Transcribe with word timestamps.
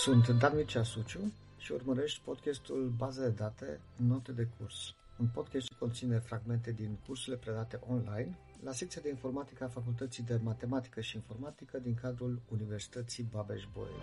Sunt 0.00 0.28
Dan 0.28 0.56
Mircea 0.56 0.82
Suciu 0.82 1.32
și 1.56 1.72
urmărești 1.72 2.20
podcastul 2.24 2.92
Baze 2.96 3.20
de 3.20 3.28
date, 3.28 3.80
note 3.96 4.32
de 4.32 4.48
curs. 4.58 4.94
Un 5.18 5.26
podcast 5.34 5.66
ce 5.66 5.74
conține 5.78 6.18
fragmente 6.18 6.72
din 6.72 6.98
cursurile 7.06 7.36
predate 7.36 7.80
online 7.88 8.38
la 8.64 8.72
secția 8.72 9.00
de 9.04 9.08
informatică 9.08 9.64
a 9.64 9.68
Facultății 9.68 10.22
de 10.22 10.40
Matematică 10.42 11.00
și 11.00 11.16
Informatică 11.16 11.78
din 11.78 11.94
cadrul 11.94 12.40
Universității 12.48 13.28
Babeș-Bolyai. 13.32 13.94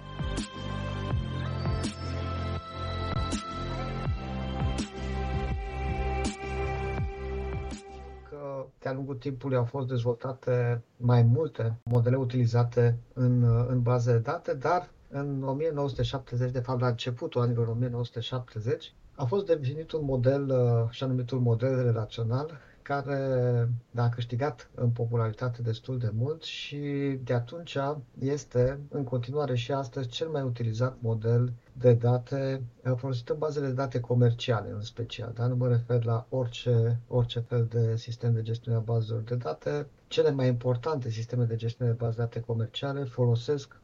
de-a 8.80 8.94
lungul 8.94 9.16
timpului 9.16 9.58
au 9.58 9.64
fost 9.64 9.88
dezvoltate 9.88 10.84
mai 10.98 11.24
multe 11.24 11.80
modele 11.84 12.16
utilizate 12.16 12.98
în, 13.14 13.44
în 13.68 13.82
baze 13.82 14.12
de 14.12 14.18
date, 14.18 14.54
dar 14.54 14.90
în 15.10 15.44
1970, 15.44 16.52
de 16.52 16.60
fapt 16.60 16.82
la 16.82 16.88
începutul 16.88 17.42
anilor 17.42 17.68
1970, 17.68 18.94
a 19.16 19.26
fost 19.26 19.46
definit 19.46 19.92
un 19.92 20.04
model, 20.06 20.50
uh, 20.50 20.86
așa 20.88 21.06
numitul 21.06 21.40
model 21.40 21.84
relațional, 21.84 22.52
care 22.88 23.70
a 23.96 24.10
câștigat 24.10 24.70
în 24.76 24.90
popularitate 24.90 25.62
destul 25.62 25.98
de 25.98 26.12
mult 26.14 26.44
și 26.44 26.78
de 27.24 27.34
atunci 27.34 27.78
este 28.20 28.80
în 28.90 29.04
continuare 29.04 29.56
și 29.56 29.72
astăzi 29.72 30.08
cel 30.08 30.28
mai 30.28 30.42
utilizat 30.42 30.98
model 31.02 31.54
de 31.74 31.94
date 31.94 32.62
uh, 32.84 32.94
folosit 32.96 33.30
în 33.30 33.38
bazele 33.38 33.68
de 33.68 33.74
date 33.74 34.00
comerciale 34.00 34.70
în 34.72 34.82
special. 34.82 35.32
Da? 35.36 35.48
Nu 35.48 35.56
mă 35.56 35.68
refer 35.68 36.04
la 36.04 36.26
orice, 36.30 37.00
orice 37.08 37.40
fel 37.40 37.66
de 37.70 37.96
sistem 37.96 38.34
de 38.34 38.42
gestiune 38.42 38.78
a 38.78 38.82
bazelor 38.82 39.22
de 39.22 39.36
date. 39.36 39.88
Cele 40.08 40.32
mai 40.32 40.48
importante 40.48 41.10
sisteme 41.10 41.44
de 41.44 41.56
gestiune 41.56 41.92
de 41.92 41.98
baze 41.98 42.16
de 42.16 42.22
date 42.22 42.40
comerciale 42.40 43.04
folosesc 43.04 43.80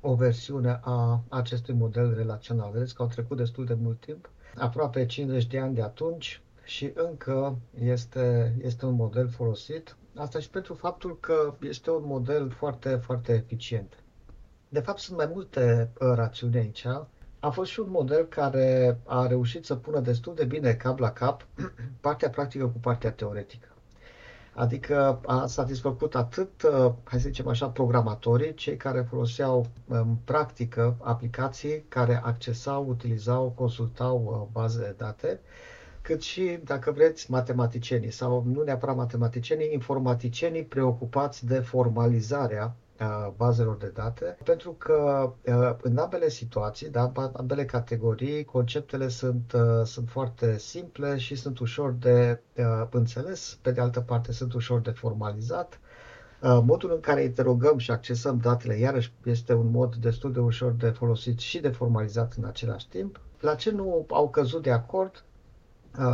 o 0.00 0.14
versiune 0.14 0.80
a 0.82 1.22
acestui 1.28 1.74
model 1.74 2.14
relațional. 2.14 2.70
Vedeți 2.72 2.94
că 2.94 3.02
au 3.02 3.08
trecut 3.08 3.36
destul 3.36 3.64
de 3.64 3.74
mult 3.74 4.00
timp, 4.00 4.30
aproape 4.56 5.06
50 5.06 5.46
de 5.46 5.58
ani 5.58 5.74
de 5.74 5.82
atunci 5.82 6.42
și 6.64 6.92
încă 6.94 7.58
este, 7.80 8.54
este 8.62 8.86
un 8.86 8.94
model 8.94 9.28
folosit. 9.28 9.96
Asta 10.16 10.38
și 10.38 10.50
pentru 10.50 10.74
faptul 10.74 11.18
că 11.20 11.54
este 11.60 11.90
un 11.90 12.02
model 12.06 12.50
foarte, 12.50 12.96
foarte 12.96 13.32
eficient. 13.32 14.02
De 14.68 14.80
fapt, 14.80 14.98
sunt 14.98 15.16
mai 15.16 15.30
multe 15.32 15.90
uh, 16.00 16.12
rațiuni 16.14 16.56
aici. 16.56 16.86
A 17.40 17.50
fost 17.50 17.70
și 17.70 17.80
un 17.80 17.90
model 17.90 18.24
care 18.24 19.00
a 19.04 19.26
reușit 19.26 19.64
să 19.64 19.74
pună 19.76 20.00
destul 20.00 20.34
de 20.34 20.44
bine 20.44 20.74
cap 20.74 20.98
la 20.98 21.12
cap 21.12 21.46
partea 22.00 22.30
practică 22.30 22.66
cu 22.66 22.78
partea 22.78 23.12
teoretică. 23.12 23.68
Adică 24.58 25.20
a 25.26 25.46
satisfăcut 25.46 26.14
atât, 26.14 26.62
uh, 26.62 26.92
hai 27.04 27.20
să 27.20 27.28
zicem 27.28 27.48
așa, 27.48 27.68
programatorii, 27.68 28.54
cei 28.54 28.76
care 28.76 29.00
foloseau 29.00 29.66
în 29.88 30.14
practică 30.24 30.96
aplicații 31.00 31.84
care 31.88 32.20
accesau, 32.24 32.88
utilizau, 32.88 33.52
consultau 33.56 34.24
uh, 34.24 34.48
baze 34.52 34.78
de 34.80 34.94
date, 34.96 35.40
cât 36.02 36.22
și, 36.22 36.58
dacă 36.64 36.90
vreți, 36.90 37.30
matematicienii 37.30 38.10
sau 38.10 38.44
nu 38.46 38.62
neapărat 38.62 38.96
matematicienii, 38.96 39.72
informaticienii 39.72 40.64
preocupați 40.64 41.46
de 41.46 41.58
formalizarea 41.58 42.74
bazelor 43.36 43.76
de 43.76 43.92
date, 43.94 44.38
pentru 44.44 44.72
că 44.72 45.32
în 45.80 45.96
ambele 45.96 46.28
situații, 46.28 46.88
da, 46.88 47.12
ambele 47.32 47.64
categorii, 47.64 48.44
conceptele 48.44 49.08
sunt, 49.08 49.52
sunt 49.84 50.08
foarte 50.08 50.58
simple 50.58 51.16
și 51.18 51.34
sunt 51.34 51.58
ușor 51.58 51.92
de 51.92 52.40
înțeles, 52.90 53.58
pe 53.62 53.70
de 53.70 53.80
altă 53.80 54.00
parte 54.00 54.32
sunt 54.32 54.52
ușor 54.52 54.80
de 54.80 54.90
formalizat. 54.90 55.80
Modul 56.40 56.92
în 56.92 57.00
care 57.00 57.22
interogăm 57.22 57.78
și 57.78 57.90
accesăm 57.90 58.38
datele, 58.38 58.74
iarăși, 58.78 59.12
este 59.24 59.54
un 59.54 59.70
mod 59.70 59.94
destul 59.94 60.32
de 60.32 60.40
ușor 60.40 60.72
de 60.72 60.88
folosit 60.88 61.38
și 61.38 61.60
de 61.60 61.68
formalizat 61.68 62.34
în 62.36 62.44
același 62.44 62.88
timp. 62.88 63.20
La 63.40 63.54
ce 63.54 63.70
nu 63.70 64.06
au 64.10 64.28
căzut 64.28 64.62
de 64.62 64.70
acord 64.70 65.24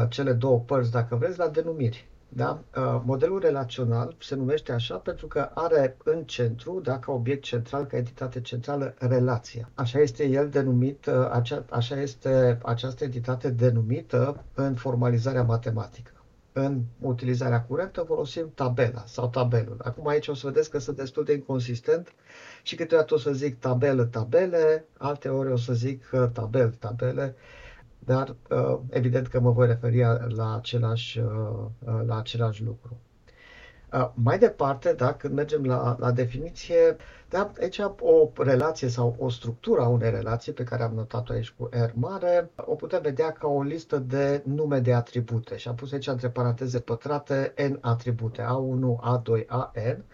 cele 0.09 0.33
două 0.33 0.61
părți, 0.61 0.91
dacă 0.91 1.17
vreți, 1.17 1.39
la 1.39 1.49
denumiri. 1.49 2.09
Da? 2.29 2.63
Uh, 2.77 3.03
modelul 3.05 3.41
relațional 3.41 4.17
se 4.21 4.35
numește 4.35 4.73
așa 4.73 4.97
pentru 4.97 5.27
că 5.27 5.51
are 5.55 5.97
în 6.05 6.23
centru, 6.25 6.81
da, 6.81 6.99
ca 6.99 7.13
obiect 7.13 7.43
central, 7.43 7.85
ca 7.85 7.97
entitate 7.97 8.41
centrală, 8.41 8.95
relația. 8.99 9.71
Așa 9.75 9.99
este 9.99 10.25
el 10.25 10.49
denumit, 10.49 11.07
uh, 11.07 11.65
așa 11.71 12.01
este 12.01 12.59
această 12.63 13.05
entitate 13.05 13.51
denumită 13.51 14.45
în 14.55 14.75
formalizarea 14.75 15.43
matematică. 15.43 16.11
În 16.53 16.83
utilizarea 17.01 17.63
curentă 17.63 18.03
folosim 18.03 18.53
tabela 18.55 19.05
sau 19.07 19.29
tabelul. 19.29 19.77
Acum 19.83 20.07
aici 20.07 20.29
o 20.29 20.35
să 20.35 20.47
vedeți 20.47 20.71
că 20.71 20.79
sunt 20.79 20.97
destul 20.97 21.25
de 21.25 21.33
inconsistent 21.33 22.13
și 22.63 22.75
câteodată 22.75 23.15
o 23.15 23.19
să 23.19 23.33
zic 23.33 23.59
tabelă, 23.59 24.05
tabele, 24.05 24.85
alte 24.99 25.29
ori 25.29 25.53
o 25.53 25.57
să 25.57 25.73
zic 25.73 26.11
uh, 26.13 26.29
tabel, 26.33 26.71
tabele 26.71 27.35
dar 28.05 28.37
uh, 28.51 28.79
evident 28.91 29.27
că 29.27 29.41
mă 29.41 29.51
voi 29.51 29.67
referi 29.67 30.01
la 30.29 30.55
același, 30.57 31.19
uh, 31.19 31.27
uh, 31.79 32.01
la 32.07 32.19
același 32.19 32.63
lucru. 32.65 32.99
Mai 34.15 34.39
departe, 34.39 34.93
da, 34.93 35.13
când 35.15 35.35
mergem 35.35 35.65
la, 35.65 35.97
la 35.99 36.11
definiție, 36.11 36.97
da, 37.29 37.53
aici 37.61 37.79
o 38.01 38.31
relație 38.37 38.89
sau 38.89 39.17
o 39.19 39.29
structură 39.29 39.81
a 39.81 39.89
unei 39.89 40.11
relații 40.11 40.53
pe 40.53 40.63
care 40.65 40.83
am 40.83 40.95
notat-o 40.95 41.33
aici 41.33 41.51
cu 41.51 41.69
R 41.73 41.91
mare, 41.95 42.51
o 42.57 42.75
putem 42.75 43.01
vedea 43.03 43.31
ca 43.33 43.49
o 43.49 43.63
listă 43.63 43.99
de 43.99 44.43
nume 44.45 44.79
de 44.79 44.95
atribute 44.95 45.57
și 45.57 45.69
am 45.69 45.75
pus 45.75 45.93
aici 45.93 46.07
între 46.07 46.29
paranteze 46.29 46.81
pătrate 46.81 47.55
N 47.69 47.79
atribute, 47.81 48.43
A1, 48.43 49.13
A2, 49.13 49.47
AN 49.47 50.05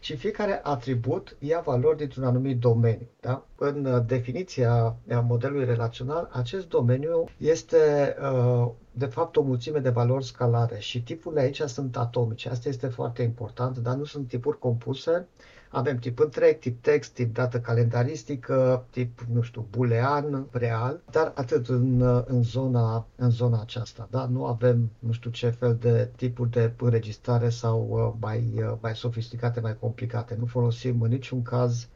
și 0.00 0.16
fiecare 0.16 0.60
atribut 0.62 1.36
ia 1.38 1.60
valori 1.60 1.96
dintr-un 1.96 2.24
anumit 2.24 2.58
domeniu. 2.58 3.08
Da? 3.20 3.44
În 3.56 3.84
uh, 3.84 4.02
definiția 4.06 4.96
modelului 5.22 5.64
relațional, 5.64 6.28
acest 6.32 6.68
domeniu 6.68 7.24
este 7.36 8.14
uh, 8.22 8.68
de 8.92 9.06
fapt 9.06 9.36
o 9.36 9.42
mulțime 9.42 9.78
de 9.78 9.90
valori 9.90 10.24
scalare 10.24 10.78
și 10.78 11.02
tipurile 11.02 11.40
aici 11.40 11.60
sunt 11.60 11.96
atomice. 11.96 12.48
Asta 12.48 12.68
este 12.68 12.86
foarte 12.86 13.22
important, 13.22 13.78
dar 13.78 13.94
nu 13.96 14.04
sunt 14.04 14.28
tipuri 14.28 14.58
compuse, 14.58 15.26
avem 15.70 15.96
tip 15.96 16.18
întreg, 16.18 16.58
tip 16.58 16.82
text, 16.82 17.12
tip 17.12 17.34
dată 17.34 17.60
calendaristică, 17.60 18.86
tip, 18.90 19.20
nu 19.32 19.40
știu, 19.40 19.66
boolean, 19.70 20.46
real, 20.50 21.00
dar 21.10 21.32
atât 21.34 21.68
în, 21.68 22.00
în, 22.26 22.42
zona, 22.42 23.06
în 23.16 23.30
zona 23.30 23.60
aceasta. 23.60 24.08
Da? 24.10 24.26
Nu 24.26 24.46
avem, 24.46 24.90
nu 24.98 25.12
știu 25.12 25.30
ce 25.30 25.50
fel 25.50 25.76
de 25.80 26.10
tipuri 26.16 26.50
de 26.50 26.72
înregistrare 26.80 27.48
sau 27.48 27.86
uh, 27.90 28.12
mai, 28.20 28.52
uh, 28.56 28.72
mai 28.80 28.96
sofisticate, 28.96 29.60
mai 29.60 29.78
complicate. 29.78 30.36
Nu 30.38 30.46
folosim 30.46 31.02
în 31.02 31.10
niciun 31.10 31.42
caz 31.42 31.88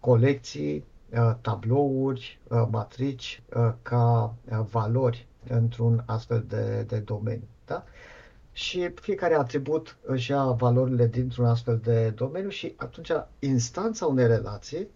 colecții, 0.00 0.84
uh, 1.10 1.34
tablouri, 1.40 2.40
matrici 2.70 3.42
ca 3.82 4.34
valori 4.70 5.26
într-un 5.48 6.02
astfel 6.06 6.44
de, 6.48 6.84
de 6.86 6.98
domeniu. 6.98 7.48
Da? 7.66 7.84
Și 8.56 8.90
fiecare 8.94 9.34
atribut 9.34 9.96
își 10.02 10.30
ia 10.30 10.44
valorile 10.44 11.06
dintr-un 11.06 11.44
astfel 11.44 11.80
de 11.82 12.10
domeniu 12.10 12.48
și 12.48 12.74
atunci 12.76 13.10
instanța 13.38 14.06
unei 14.06 14.26
relații 14.26 14.88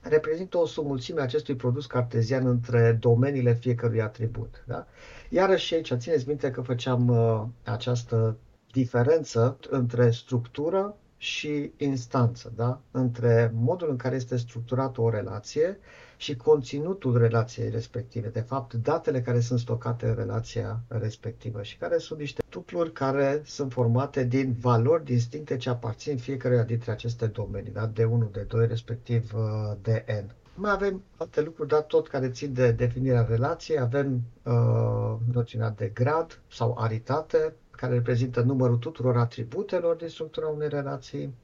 reprezintă 0.00 0.58
o 0.58 0.66
sumulțime 0.66 1.20
a 1.20 1.22
acestui 1.22 1.54
produs 1.56 1.86
cartezian 1.86 2.46
între 2.46 2.96
domeniile 3.00 3.54
fiecărui 3.54 4.00
atribut. 4.00 4.64
Da? 4.66 4.86
Iarăși 5.28 5.74
aici 5.74 5.92
țineți 5.96 6.28
minte 6.28 6.50
că 6.50 6.60
făceam 6.60 7.08
uh, 7.08 7.44
această 7.64 8.36
diferență 8.72 9.58
între 9.70 10.10
structură 10.10 10.96
și 11.16 11.72
instanță, 11.76 12.52
da? 12.56 12.80
între 12.90 13.52
modul 13.54 13.90
în 13.90 13.96
care 13.96 14.14
este 14.14 14.36
structurată 14.36 15.00
o 15.00 15.10
relație 15.10 15.78
și 16.24 16.36
conținutul 16.36 17.18
relației 17.18 17.70
respective, 17.70 18.28
de 18.28 18.40
fapt 18.40 18.74
datele 18.74 19.20
care 19.22 19.40
sunt 19.40 19.58
stocate 19.58 20.06
în 20.08 20.14
relația 20.14 20.80
respectivă 20.88 21.62
și 21.62 21.76
care 21.76 21.98
sunt 21.98 22.18
niște 22.18 22.42
tupluri 22.48 22.92
care 22.92 23.42
sunt 23.44 23.72
formate 23.72 24.24
din 24.24 24.56
valori 24.60 25.04
distincte 25.04 25.56
ce 25.56 25.68
aparțin 25.70 26.16
fiecare 26.18 26.64
dintre 26.66 26.90
aceste 26.90 27.26
domenii, 27.26 27.70
da? 27.72 27.86
de 27.86 28.04
1, 28.04 28.28
de 28.32 28.40
2, 28.40 28.66
respectiv 28.66 29.32
uh, 29.34 29.76
de 29.82 30.04
N. 30.26 30.32
Mai 30.54 30.70
avem 30.70 31.02
alte 31.16 31.40
lucruri, 31.42 31.68
dar 31.68 31.80
tot 31.82 32.08
care 32.08 32.30
țin 32.30 32.52
de 32.52 32.70
definirea 32.72 33.26
relației. 33.28 33.78
Avem 33.78 34.20
uh, 34.42 35.16
noțiunea 35.32 35.70
de 35.70 35.90
grad 35.94 36.40
sau 36.50 36.76
aritate, 36.78 37.54
care 37.70 37.92
reprezintă 37.92 38.40
numărul 38.40 38.76
tuturor 38.76 39.16
atributelor 39.16 39.96
din 39.96 40.08
structura 40.08 40.46
unei 40.48 40.68
relații. 40.68 41.34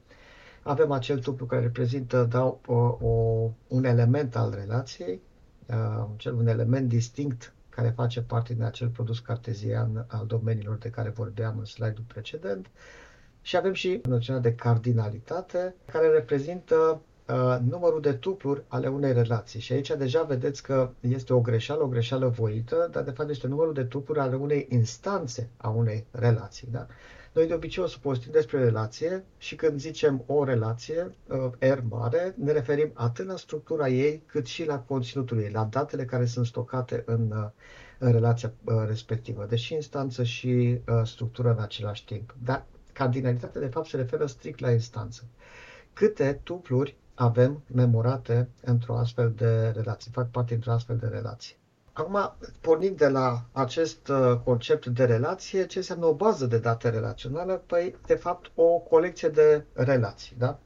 Avem 0.61 0.91
acel 0.91 1.19
tuplu 1.19 1.45
care 1.45 1.61
reprezintă 1.61 2.23
da, 2.29 2.43
o, 2.65 2.97
o, 3.01 3.49
un 3.67 3.83
element 3.83 4.35
al 4.35 4.53
relației, 4.55 5.21
uh, 5.67 6.05
cel 6.17 6.33
un 6.33 6.47
element 6.47 6.89
distinct 6.89 7.53
care 7.69 7.89
face 7.89 8.21
parte 8.21 8.53
din 8.53 8.63
acel 8.63 8.87
produs 8.87 9.19
cartezian 9.19 10.05
al 10.07 10.25
domeniilor 10.25 10.77
de 10.77 10.89
care 10.89 11.09
vorbeam 11.09 11.57
în 11.57 11.65
slide-ul 11.65 12.05
precedent. 12.07 12.69
Și 13.41 13.57
avem 13.57 13.73
și 13.73 14.01
noțiunea 14.07 14.41
de 14.41 14.55
cardinalitate, 14.55 15.75
care 15.85 16.07
reprezintă 16.07 17.01
Uh, 17.31 17.57
numărul 17.69 18.01
de 18.01 18.13
tupluri 18.13 18.63
ale 18.67 18.87
unei 18.87 19.13
relații. 19.13 19.59
Și 19.59 19.73
aici 19.73 19.91
deja 19.97 20.23
vedeți 20.23 20.63
că 20.63 20.89
este 20.99 21.33
o 21.33 21.41
greșeală, 21.41 21.83
o 21.83 21.87
greșeală 21.87 22.27
voită, 22.27 22.87
dar 22.91 23.03
de 23.03 23.11
fapt 23.11 23.29
este 23.29 23.47
numărul 23.47 23.73
de 23.73 23.83
tupluri 23.83 24.19
ale 24.19 24.35
unei 24.35 24.67
instanțe 24.69 25.49
a 25.57 25.69
unei 25.69 26.05
relații. 26.11 26.67
Da? 26.71 26.87
Noi 27.33 27.47
de 27.47 27.53
obicei 27.53 27.83
o 27.83 27.87
să 27.87 27.97
postim 28.01 28.31
despre 28.31 28.63
relație 28.63 29.23
și 29.37 29.55
când 29.55 29.79
zicem 29.79 30.23
o 30.25 30.43
relație, 30.43 31.15
uh, 31.27 31.69
R 31.73 31.79
mare, 31.89 32.35
ne 32.37 32.51
referim 32.51 32.91
atât 32.93 33.25
la 33.27 33.35
structura 33.35 33.87
ei 33.89 34.23
cât 34.25 34.45
și 34.45 34.65
la 34.65 34.79
conținutul 34.79 35.39
ei, 35.41 35.49
la 35.51 35.63
datele 35.63 36.05
care 36.05 36.25
sunt 36.25 36.45
stocate 36.45 37.03
în, 37.05 37.31
uh, 37.31 37.49
în 37.99 38.11
relația 38.11 38.53
uh, 38.63 38.73
respectivă, 38.87 39.45
deși 39.49 39.73
instanță 39.73 40.23
și 40.23 40.79
structură 41.03 41.51
în 41.51 41.59
același 41.61 42.05
timp. 42.05 42.35
Dar 42.43 42.65
cardinalitatea 42.93 43.61
de 43.61 43.67
fapt 43.67 43.87
se 43.87 43.97
referă 43.97 44.25
strict 44.25 44.59
la 44.59 44.71
instanță. 44.71 45.23
Câte 45.93 46.39
tupluri 46.43 46.95
avem 47.15 47.63
memorate 47.67 48.49
într-o 48.61 48.97
astfel 48.97 49.31
de 49.35 49.69
relație, 49.75 50.11
fac 50.13 50.29
parte 50.29 50.51
dintr-o 50.51 50.71
astfel 50.71 50.97
de 50.97 51.07
relație. 51.07 51.55
Acum, 51.93 52.35
pornind 52.61 52.97
de 52.97 53.07
la 53.07 53.41
acest 53.51 54.07
uh, 54.07 54.37
concept 54.43 54.85
de 54.85 55.05
relație, 55.05 55.65
ce 55.65 55.77
înseamnă 55.77 56.05
o 56.05 56.13
bază 56.13 56.45
de 56.45 56.57
date 56.57 56.89
relațională? 56.89 57.63
Păi, 57.65 57.95
de 58.05 58.15
fapt, 58.15 58.51
o 58.55 58.77
colecție 58.77 59.29
de 59.29 59.65
relații. 59.73 60.35
Da? 60.39 60.59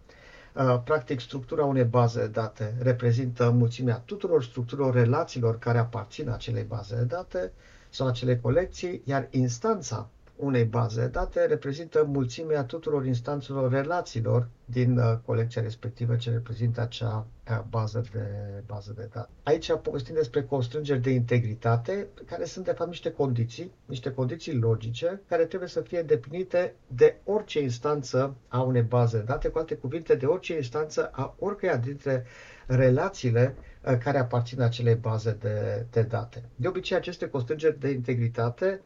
Uh, 0.54 0.81
practic, 0.83 1.19
structura 1.19 1.66
unei 1.66 1.83
baze 1.83 2.19
de 2.19 2.27
date 2.27 2.75
reprezintă 2.81 3.50
mulțimea 3.50 4.01
tuturor 4.06 4.44
structurilor 4.44 4.94
relațiilor 4.94 5.60
care 5.60 5.77
aparțin 5.77 6.30
acelei 6.30 6.63
baze 6.63 6.95
de 6.95 7.04
date 7.04 7.51
sau 7.89 8.07
acelei 8.07 8.39
colecții, 8.39 9.01
iar 9.06 9.27
instanța 9.31 10.10
unei 10.35 10.63
baze 10.63 11.01
de 11.01 11.07
date 11.07 11.45
reprezintă 11.45 12.03
mulțimea 12.07 12.63
tuturor 12.63 13.05
instanțelor 13.05 13.71
relațiilor 13.71 14.47
din 14.65 14.97
uh, 14.97 15.17
colecția 15.25 15.61
respectivă 15.61 16.15
ce 16.15 16.31
reprezintă 16.31 16.81
acea 16.81 17.27
uh, 17.49 17.59
bază 17.69 18.03
de, 18.11 18.19
bază 18.65 18.93
de 18.97 19.09
date. 19.13 19.29
Aici 19.43 19.71
povestim 19.81 20.15
despre 20.15 20.43
constrângeri 20.43 21.01
de 21.01 21.09
integritate, 21.09 22.07
care 22.25 22.45
sunt 22.45 22.65
de 22.65 22.71
fapt 22.71 22.89
niște 22.89 23.11
condiții, 23.11 23.71
niște 23.85 24.11
condiții 24.11 24.53
logice, 24.57 25.21
care 25.27 25.45
trebuie 25.45 25.69
să 25.69 25.81
fie 25.81 25.99
îndeplinite 25.99 26.75
de 26.88 27.15
orice 27.23 27.61
instanță 27.61 28.35
a 28.47 28.61
unei 28.61 28.81
baze 28.81 29.17
de 29.17 29.23
date, 29.23 29.47
cu 29.47 29.57
alte 29.57 29.75
cuvinte, 29.75 30.15
de 30.15 30.25
orice 30.25 30.55
instanță 30.55 31.09
a 31.13 31.35
oricăia 31.39 31.77
dintre 31.77 32.25
relațiile 32.67 33.55
uh, 33.81 33.97
care 33.97 34.17
aparțin 34.17 34.61
acelei 34.61 34.95
baze 34.95 35.38
de, 35.41 35.85
de 35.91 36.01
date. 36.01 36.43
De 36.55 36.67
obicei, 36.67 36.97
aceste 36.97 37.27
constrângeri 37.29 37.79
de 37.79 37.89
integritate 37.89 38.81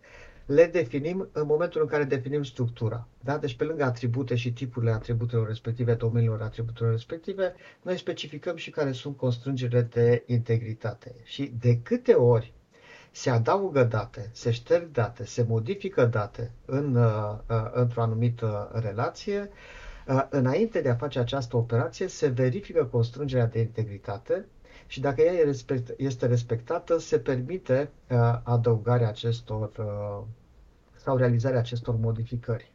le 0.50 0.66
definim 0.66 1.30
în 1.32 1.46
momentul 1.46 1.82
în 1.82 1.88
care 1.88 2.04
definim 2.04 2.44
structura. 2.44 3.08
Da? 3.24 3.38
Deci 3.38 3.56
pe 3.56 3.64
lângă 3.64 3.84
atribute 3.84 4.36
și 4.36 4.54
tipurile 4.54 4.92
atributelor 4.92 5.48
respective, 5.48 5.94
domeniilor 5.94 6.42
atributelor 6.42 6.92
respective, 6.92 7.56
noi 7.82 7.98
specificăm 7.98 8.56
și 8.56 8.70
care 8.70 8.92
sunt 8.92 9.18
constrângerile 9.18 9.82
de 9.82 10.24
integritate. 10.26 11.16
Și 11.24 11.54
de 11.60 11.78
câte 11.78 12.14
ori 12.14 12.54
se 13.12 13.30
adaugă 13.30 13.84
date, 13.84 14.30
se 14.32 14.52
șterg 14.52 14.92
date, 14.92 15.26
se 15.26 15.46
modifică 15.48 16.06
date 16.06 16.52
în, 16.66 16.96
uh, 16.96 17.38
uh, 17.50 17.70
într-o 17.74 18.02
anumită 18.02 18.72
relație, 18.74 19.50
uh, 20.08 20.26
înainte 20.30 20.82
de 20.82 20.90
a 20.90 20.96
face 20.96 21.20
această 21.20 21.58
operație, 21.58 22.08
se 22.08 22.28
verifică 22.28 22.86
constrângerea 22.86 23.48
de 23.48 23.60
integritate 23.60 24.46
și 24.88 25.00
dacă 25.02 25.22
ea 25.22 25.54
este 25.98 26.26
respectată, 26.26 26.98
se 26.98 27.20
permite 27.20 27.90
adăugarea 28.44 29.08
acestor 29.08 29.72
sau 31.10 31.18
realizarea 31.18 31.60
acestor 31.60 31.96
modificări. 31.96 32.72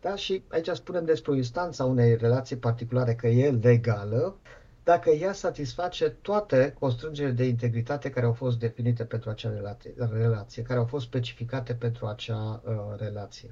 Da? 0.00 0.14
Și 0.16 0.42
aici 0.48 0.68
spunem 0.68 1.04
despre 1.04 1.32
o 1.32 1.34
instanță 1.34 1.82
a 1.82 1.86
unei 1.86 2.16
relații 2.16 2.56
particulare 2.56 3.14
că 3.14 3.26
e 3.26 3.50
legală, 3.50 4.36
dacă 4.84 5.10
ea 5.10 5.32
satisface 5.32 6.08
toate 6.08 6.74
constrângerile 6.78 7.34
de 7.34 7.44
integritate 7.44 8.10
care 8.10 8.26
au 8.26 8.32
fost 8.32 8.58
definite 8.58 9.04
pentru 9.04 9.30
acea 9.30 9.50
relație, 9.50 9.94
relație 10.12 10.62
care 10.62 10.78
au 10.78 10.84
fost 10.84 11.06
specificate 11.06 11.74
pentru 11.74 12.06
acea 12.06 12.62
uh, 12.64 12.72
relație. 12.98 13.50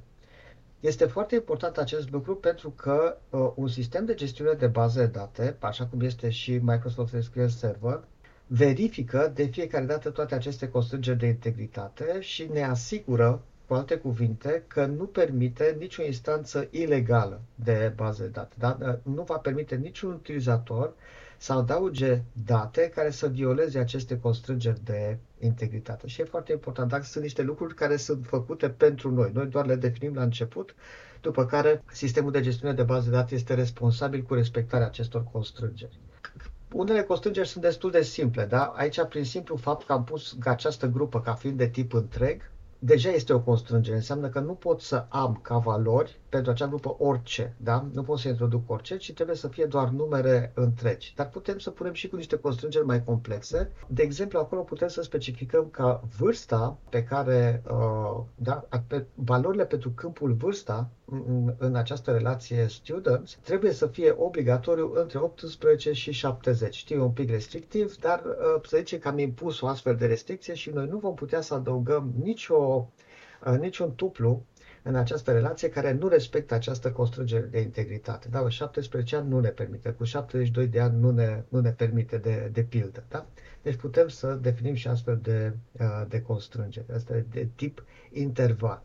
Este 0.80 1.04
foarte 1.06 1.34
important 1.34 1.76
acest 1.76 2.10
lucru 2.10 2.36
pentru 2.36 2.70
că 2.70 3.16
uh, 3.30 3.50
un 3.54 3.68
sistem 3.68 4.04
de 4.04 4.14
gestiune 4.14 4.52
de 4.52 4.66
baze 4.66 5.00
de 5.00 5.06
date, 5.06 5.56
așa 5.60 5.86
cum 5.86 6.00
este 6.00 6.30
și 6.30 6.58
Microsoft 6.62 7.22
SQL 7.22 7.46
Server, 7.46 8.04
verifică 8.46 9.30
de 9.34 9.44
fiecare 9.44 9.84
dată 9.84 10.10
toate 10.10 10.34
aceste 10.34 10.68
constrângeri 10.68 11.18
de 11.18 11.26
integritate 11.26 12.20
și 12.20 12.48
ne 12.52 12.62
asigură 12.64 13.42
cu 13.66 13.74
alte 13.74 13.96
cuvinte, 13.96 14.64
că 14.66 14.86
nu 14.86 15.04
permite 15.04 15.76
nicio 15.78 16.02
instanță 16.02 16.68
ilegală 16.70 17.40
de 17.54 17.92
bază 17.96 18.22
de 18.22 18.28
date. 18.28 18.54
Da? 18.58 18.98
Nu 19.02 19.22
va 19.22 19.36
permite 19.36 19.76
niciun 19.76 20.12
utilizator 20.12 20.94
să 21.38 21.52
adauge 21.52 22.22
date 22.44 22.92
care 22.94 23.10
să 23.10 23.28
violeze 23.28 23.78
aceste 23.78 24.18
constrângeri 24.18 24.84
de 24.84 25.18
integritate. 25.38 26.06
Și 26.06 26.20
e 26.20 26.24
foarte 26.24 26.52
important, 26.52 26.90
dacă 26.90 27.04
sunt 27.04 27.22
niște 27.22 27.42
lucruri 27.42 27.74
care 27.74 27.96
sunt 27.96 28.26
făcute 28.26 28.68
pentru 28.70 29.10
noi. 29.10 29.30
Noi 29.32 29.46
doar 29.46 29.66
le 29.66 29.76
definim 29.76 30.14
la 30.14 30.22
început, 30.22 30.74
după 31.20 31.46
care 31.46 31.82
sistemul 31.92 32.32
de 32.32 32.40
gestiune 32.40 32.74
de 32.74 32.82
bază 32.82 33.10
de 33.10 33.16
date 33.16 33.34
este 33.34 33.54
responsabil 33.54 34.22
cu 34.22 34.34
respectarea 34.34 34.86
acestor 34.86 35.24
constrângeri. 35.32 35.98
Unele 36.72 37.02
constrângeri 37.02 37.48
sunt 37.48 37.64
destul 37.64 37.90
de 37.90 38.02
simple, 38.02 38.44
da? 38.44 38.64
Aici, 38.64 39.04
prin 39.08 39.24
simplu 39.24 39.56
fapt 39.56 39.86
că 39.86 39.92
am 39.92 40.04
pus 40.04 40.36
această 40.44 40.86
grupă 40.86 41.20
ca 41.20 41.34
fiind 41.34 41.56
de 41.56 41.68
tip 41.68 41.92
întreg, 41.92 42.50
deja 42.78 43.10
este 43.10 43.32
o 43.32 43.40
constrângere. 43.40 43.96
Înseamnă 43.96 44.28
că 44.28 44.40
nu 44.40 44.52
pot 44.52 44.80
să 44.80 45.06
am 45.08 45.38
ca 45.42 45.58
valori 45.58 46.20
pentru 46.28 46.50
acea 46.50 46.66
grupă 46.66 46.96
orice, 46.98 47.54
da? 47.56 47.86
Nu 47.92 48.02
pot 48.02 48.18
să 48.18 48.28
introduc 48.28 48.70
orice, 48.70 48.96
ci 48.96 49.12
trebuie 49.12 49.36
să 49.36 49.48
fie 49.48 49.64
doar 49.64 49.88
numere 49.88 50.52
întregi. 50.54 51.12
Dar 51.16 51.28
putem 51.28 51.58
să 51.58 51.70
punem 51.70 51.92
și 51.92 52.08
cu 52.08 52.16
niște 52.16 52.36
constrângeri 52.36 52.84
mai 52.84 53.04
complexe. 53.04 53.72
De 53.88 54.02
exemplu, 54.02 54.38
acolo 54.38 54.60
putem 54.62 54.88
să 54.88 55.02
specificăm 55.02 55.68
ca 55.70 56.02
vârsta 56.18 56.78
pe 56.90 57.04
care, 57.04 57.62
uh, 57.70 58.22
da, 58.34 58.68
pe, 58.86 59.06
valorile 59.14 59.64
pentru 59.64 59.90
câmpul 59.90 60.32
vârsta 60.32 60.88
în, 61.06 61.54
în 61.58 61.74
această 61.74 62.10
relație 62.12 62.66
students 62.68 63.38
trebuie 63.42 63.72
să 63.72 63.86
fie 63.86 64.14
obligatoriu 64.16 64.92
între 64.94 65.18
18 65.18 65.92
și 65.92 66.10
70. 66.12 66.74
Știu, 66.74 67.02
un 67.02 67.10
pic 67.10 67.30
restrictiv, 67.30 67.96
dar 67.96 68.22
uh, 68.24 68.62
să 68.68 68.76
zicem 68.76 68.98
că 68.98 69.08
am 69.08 69.18
impus 69.18 69.60
o 69.60 69.66
astfel 69.66 69.96
de 69.96 70.06
restricție 70.06 70.54
și 70.54 70.70
noi 70.70 70.86
nu 70.86 70.98
vom 70.98 71.14
putea 71.14 71.40
să 71.40 71.54
adăugăm 71.54 72.12
nicio, 72.22 72.88
uh, 73.46 73.58
niciun 73.58 73.94
tuplu 73.94 74.44
în 74.82 74.94
această 74.94 75.32
relație 75.32 75.68
care 75.68 75.92
nu 75.92 76.08
respectă 76.08 76.54
această 76.54 76.92
constrângere 76.92 77.44
de 77.44 77.60
integritate. 77.60 78.28
Da, 78.30 78.48
17 78.48 79.16
ani 79.16 79.28
nu 79.28 79.40
ne 79.40 79.48
permite, 79.48 79.90
cu 79.90 80.04
72 80.04 80.66
de 80.66 80.80
ani 80.80 81.00
nu 81.00 81.10
ne, 81.10 81.42
nu 81.48 81.60
ne 81.60 81.70
permite 81.70 82.16
de, 82.18 82.50
de 82.52 82.62
pildă. 82.62 83.04
Da? 83.08 83.26
Deci 83.62 83.76
putem 83.76 84.08
să 84.08 84.32
definim 84.34 84.74
și 84.74 84.88
astfel 84.88 85.18
de, 85.22 85.52
uh, 85.72 86.04
de 86.08 86.20
constrângere. 86.22 86.86
Asta 86.94 87.16
e 87.16 87.24
de 87.30 87.48
tip 87.54 87.84
interval. 88.12 88.82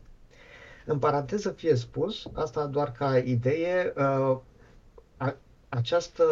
În 0.86 0.98
paranteză 0.98 1.50
fie 1.50 1.74
spus, 1.74 2.26
asta 2.32 2.66
doar 2.66 2.92
ca 2.92 3.18
idee, 3.18 3.92
uh, 3.96 4.38
această 5.68 6.24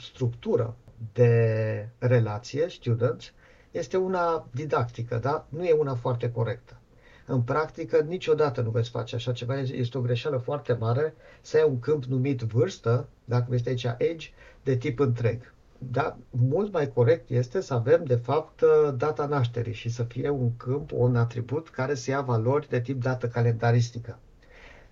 structură 0.00 0.76
de 1.12 1.88
relație, 1.98 2.68
students, 2.68 3.32
este 3.70 3.96
una 3.96 4.46
didactică, 4.50 5.16
da? 5.16 5.46
nu 5.48 5.64
e 5.64 5.72
una 5.72 5.94
foarte 5.94 6.30
corectă. 6.30 6.78
În 7.26 7.42
practică, 7.42 8.00
niciodată 8.00 8.60
nu 8.60 8.70
veți 8.70 8.90
face 8.90 9.14
așa 9.14 9.32
ceva. 9.32 9.58
Este 9.58 9.98
o 9.98 10.00
greșeală 10.00 10.36
foarte 10.36 10.72
mare 10.72 11.14
să 11.40 11.56
ai 11.56 11.64
un 11.68 11.80
câmp 11.80 12.04
numit 12.04 12.40
vârstă, 12.40 13.08
dacă 13.24 13.54
este 13.54 13.68
aici 13.68 13.84
age, 13.84 14.30
de 14.62 14.76
tip 14.76 14.98
întreg. 14.98 15.53
Da, 15.90 16.16
mult 16.30 16.72
mai 16.72 16.92
corect 16.92 17.30
este 17.30 17.60
să 17.60 17.74
avem, 17.74 18.04
de 18.04 18.14
fapt, 18.14 18.62
data 18.96 19.26
nașterii 19.26 19.72
și 19.72 19.88
să 19.88 20.02
fie 20.02 20.28
un 20.28 20.56
câmp, 20.56 20.90
un 20.92 21.16
atribut 21.16 21.68
care 21.70 21.94
să 21.94 22.10
ia 22.10 22.20
valori 22.20 22.68
de 22.68 22.80
tip 22.80 23.02
dată 23.02 23.28
calendaristică. 23.28 24.18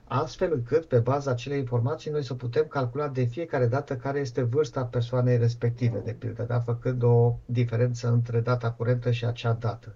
Astfel 0.05 0.53
încât, 0.53 0.85
pe 0.85 0.99
baza 0.99 1.31
acelei 1.31 1.59
informații, 1.59 2.11
noi 2.11 2.25
să 2.25 2.35
putem 2.35 2.67
calcula 2.69 3.09
de 3.09 3.25
fiecare 3.25 3.67
dată 3.67 3.97
care 3.97 4.19
este 4.19 4.43
vârsta 4.43 4.85
persoanei 4.85 5.39
respective, 5.39 5.99
de 6.05 6.13
pildă, 6.13 6.43
da? 6.43 6.61
făcând 6.61 7.03
o 7.03 7.35
diferență 7.45 8.09
între 8.09 8.41
data 8.41 8.71
curentă 8.71 9.11
și 9.11 9.25
acea 9.25 9.53
dată 9.53 9.95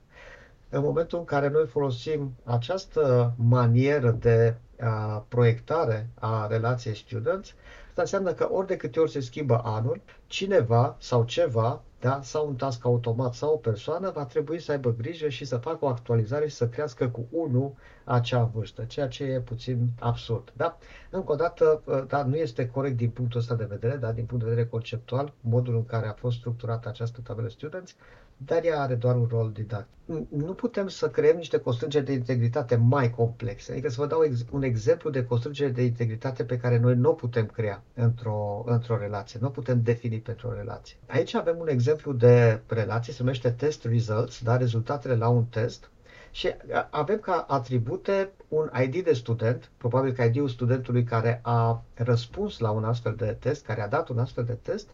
în 0.68 0.82
momentul 0.82 1.18
în 1.18 1.24
care 1.24 1.48
noi 1.48 1.66
folosim 1.66 2.36
această 2.44 3.32
manieră 3.36 4.10
de 4.10 4.54
a, 4.80 5.24
proiectare 5.28 6.08
a 6.14 6.46
relației 6.46 6.96
students, 6.96 7.54
asta 8.02 8.16
înseamnă 8.16 8.46
că 8.46 8.52
ori 8.54 8.66
de 8.66 8.76
câte 8.76 9.00
ori 9.00 9.10
se 9.10 9.20
schimbă 9.20 9.60
anul, 9.64 10.00
cineva 10.26 10.96
sau 10.98 11.24
ceva, 11.24 11.82
da, 12.06 12.20
sau 12.22 12.48
un 12.48 12.56
task 12.56 12.84
automat 12.84 13.34
sau 13.34 13.52
o 13.52 13.56
persoană, 13.56 14.10
va 14.10 14.24
trebui 14.24 14.58
să 14.58 14.72
aibă 14.72 14.94
grijă 14.98 15.28
și 15.28 15.44
să 15.44 15.56
facă 15.56 15.84
o 15.84 15.88
actualizare 15.88 16.48
și 16.48 16.54
să 16.54 16.68
crească 16.68 17.08
cu 17.08 17.26
1 17.30 17.76
acea 18.04 18.44
vârstă, 18.54 18.84
ceea 18.84 19.08
ce 19.08 19.24
e 19.24 19.40
puțin 19.40 19.88
absurd. 20.00 20.52
Da? 20.56 20.78
Încă 21.10 21.32
o 21.32 21.34
dată, 21.34 21.82
da, 22.08 22.24
nu 22.24 22.36
este 22.36 22.68
corect 22.68 22.96
din 22.96 23.10
punctul 23.10 23.40
ăsta 23.40 23.54
de 23.54 23.64
vedere, 23.64 23.96
da, 23.96 24.12
din 24.12 24.24
punct 24.24 24.44
de 24.44 24.50
vedere 24.50 24.68
conceptual, 24.68 25.32
modul 25.40 25.74
în 25.74 25.86
care 25.86 26.06
a 26.06 26.12
fost 26.12 26.38
structurată 26.38 26.88
această 26.88 27.20
tabelă 27.24 27.48
students, 27.48 27.96
dar 28.36 28.64
ea 28.64 28.80
are 28.80 28.94
doar 28.94 29.16
un 29.16 29.26
rol 29.30 29.50
didactic. 29.52 29.94
Nu 30.28 30.54
putem 30.54 30.88
să 30.88 31.08
creăm 31.08 31.36
niște 31.36 31.58
constrângeri 31.58 32.04
de 32.04 32.12
integritate 32.12 32.76
mai 32.76 33.10
complexe. 33.10 33.72
Adică 33.72 33.88
să 33.88 34.00
vă 34.00 34.06
dau 34.06 34.24
un 34.50 34.62
exemplu 34.62 35.10
de 35.10 35.24
constrângere 35.24 35.70
de 35.70 35.82
integritate 35.82 36.44
pe 36.44 36.56
care 36.56 36.78
noi 36.78 36.94
nu 36.94 37.10
o 37.10 37.12
putem 37.12 37.46
crea 37.46 37.82
într-o, 37.94 38.62
într-o 38.66 38.98
relație, 38.98 39.38
nu 39.42 39.46
o 39.46 39.50
putem 39.50 39.82
defini 39.82 40.18
pentru 40.18 40.48
o 40.48 40.52
relație. 40.52 40.96
Aici 41.06 41.34
avem 41.34 41.56
un 41.58 41.68
exemplu 41.68 41.95
de 42.04 42.60
relație, 42.66 43.12
se 43.12 43.22
numește 43.22 43.50
test 43.50 43.84
results, 43.84 44.42
da? 44.42 44.56
rezultatele 44.56 45.14
la 45.14 45.28
un 45.28 45.44
test, 45.44 45.90
și 46.36 46.54
avem 46.90 47.18
ca 47.18 47.44
atribute 47.48 48.30
un 48.48 48.70
ID 48.82 49.04
de 49.04 49.12
student, 49.12 49.70
probabil 49.76 50.12
că 50.12 50.22
ID-ul 50.22 50.48
studentului 50.48 51.04
care 51.04 51.40
a 51.42 51.82
răspuns 51.94 52.58
la 52.58 52.70
un 52.70 52.84
astfel 52.84 53.14
de 53.14 53.36
test, 53.40 53.64
care 53.64 53.82
a 53.82 53.88
dat 53.88 54.08
un 54.08 54.18
astfel 54.18 54.44
de 54.44 54.52
test, 54.52 54.88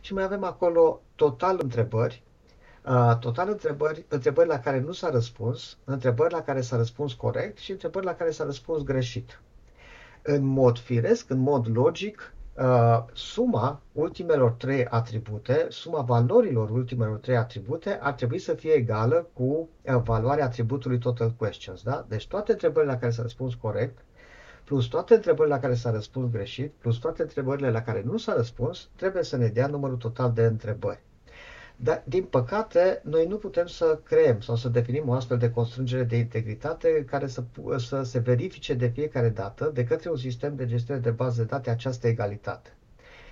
și 0.00 0.14
mai 0.14 0.24
avem 0.24 0.44
acolo 0.44 1.00
total 1.14 1.58
întrebări, 1.62 2.22
uh, 2.86 3.18
total 3.20 3.48
întrebări, 3.48 4.04
întrebări 4.08 4.48
la 4.48 4.58
care 4.58 4.80
nu 4.80 4.92
s-a 4.92 5.10
răspuns, 5.10 5.76
întrebări 5.84 6.32
la 6.32 6.42
care 6.42 6.60
s-a 6.60 6.76
răspuns 6.76 7.12
corect 7.12 7.58
și 7.58 7.70
întrebări 7.70 8.04
la 8.04 8.14
care 8.14 8.30
s-a 8.30 8.44
răspuns 8.44 8.82
greșit. 8.82 9.40
În 10.22 10.44
mod 10.44 10.78
firesc, 10.78 11.30
în 11.30 11.38
mod 11.38 11.66
logic, 11.72 12.32
Uh, 12.56 13.04
suma 13.12 13.80
ultimelor 13.92 14.50
trei 14.50 14.86
atribute, 14.86 15.66
suma 15.70 16.00
valorilor 16.02 16.70
ultimelor 16.70 17.18
trei 17.18 17.36
atribute 17.36 17.98
ar 18.02 18.12
trebui 18.12 18.38
să 18.38 18.54
fie 18.54 18.72
egală 18.72 19.26
cu 19.32 19.68
uh, 19.82 20.00
valoarea 20.04 20.44
atributului 20.44 20.98
total 20.98 21.30
questions. 21.30 21.82
Da? 21.82 22.04
Deci 22.08 22.26
toate 22.28 22.52
întrebările 22.52 22.92
la 22.92 22.98
care 22.98 23.12
s-a 23.12 23.22
răspuns 23.22 23.54
corect, 23.54 23.98
plus 24.64 24.86
toate 24.86 25.14
întrebările 25.14 25.54
la 25.54 25.60
care 25.60 25.74
s-a 25.74 25.90
răspuns 25.90 26.30
greșit, 26.30 26.72
plus 26.72 26.96
toate 26.98 27.22
întrebările 27.22 27.70
la 27.70 27.82
care 27.82 28.02
nu 28.02 28.16
s-a 28.16 28.34
răspuns, 28.34 28.88
trebuie 28.96 29.22
să 29.22 29.36
ne 29.36 29.46
dea 29.46 29.66
numărul 29.66 29.96
total 29.96 30.32
de 30.32 30.44
întrebări. 30.44 31.02
Dar, 31.76 32.02
din 32.06 32.24
păcate, 32.24 33.00
noi 33.04 33.26
nu 33.26 33.36
putem 33.36 33.66
să 33.66 33.98
creăm 34.04 34.40
sau 34.40 34.56
să 34.56 34.68
definim 34.68 35.08
o 35.08 35.12
astfel 35.12 35.38
de 35.38 35.50
constrângere 35.50 36.02
de 36.02 36.16
integritate 36.16 37.04
care 37.04 37.26
să, 37.26 37.42
să 37.76 38.02
se 38.02 38.18
verifice 38.18 38.74
de 38.74 38.86
fiecare 38.86 39.28
dată 39.28 39.70
de 39.74 39.84
către 39.84 40.10
un 40.10 40.16
sistem 40.16 40.56
de 40.56 40.66
gestiune 40.66 41.00
de 41.00 41.10
bază 41.10 41.40
de 41.40 41.46
date 41.46 41.70
această 41.70 42.06
egalitate. 42.06 42.72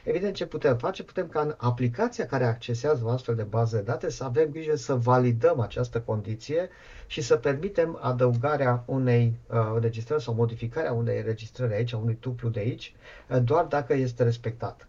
Evident, 0.04 0.34
ce 0.34 0.46
putem 0.46 0.76
face? 0.76 1.02
Putem 1.02 1.28
ca 1.28 1.40
în 1.40 1.54
aplicația 1.56 2.26
care 2.26 2.44
accesează 2.44 3.04
o 3.04 3.08
astfel 3.08 3.34
de 3.34 3.42
bază 3.42 3.76
de 3.76 3.82
date 3.82 4.10
să 4.10 4.24
avem 4.24 4.50
grijă 4.50 4.76
să 4.76 4.94
validăm 4.94 5.60
această 5.60 6.00
condiție 6.00 6.68
și 7.06 7.20
să 7.20 7.36
permitem 7.36 7.98
adăugarea 8.00 8.82
unei 8.86 9.38
uh, 9.46 9.70
înregistrări 9.74 10.22
sau 10.22 10.34
modificarea 10.34 10.92
unei 10.92 11.18
înregistrări 11.18 11.74
aici, 11.74 11.92
a 11.92 11.96
unui 11.96 12.16
tuplu 12.20 12.48
de 12.48 12.60
aici, 12.60 12.94
uh, 13.30 13.42
doar 13.44 13.64
dacă 13.64 13.94
este 13.94 14.22
respectată 14.22 14.86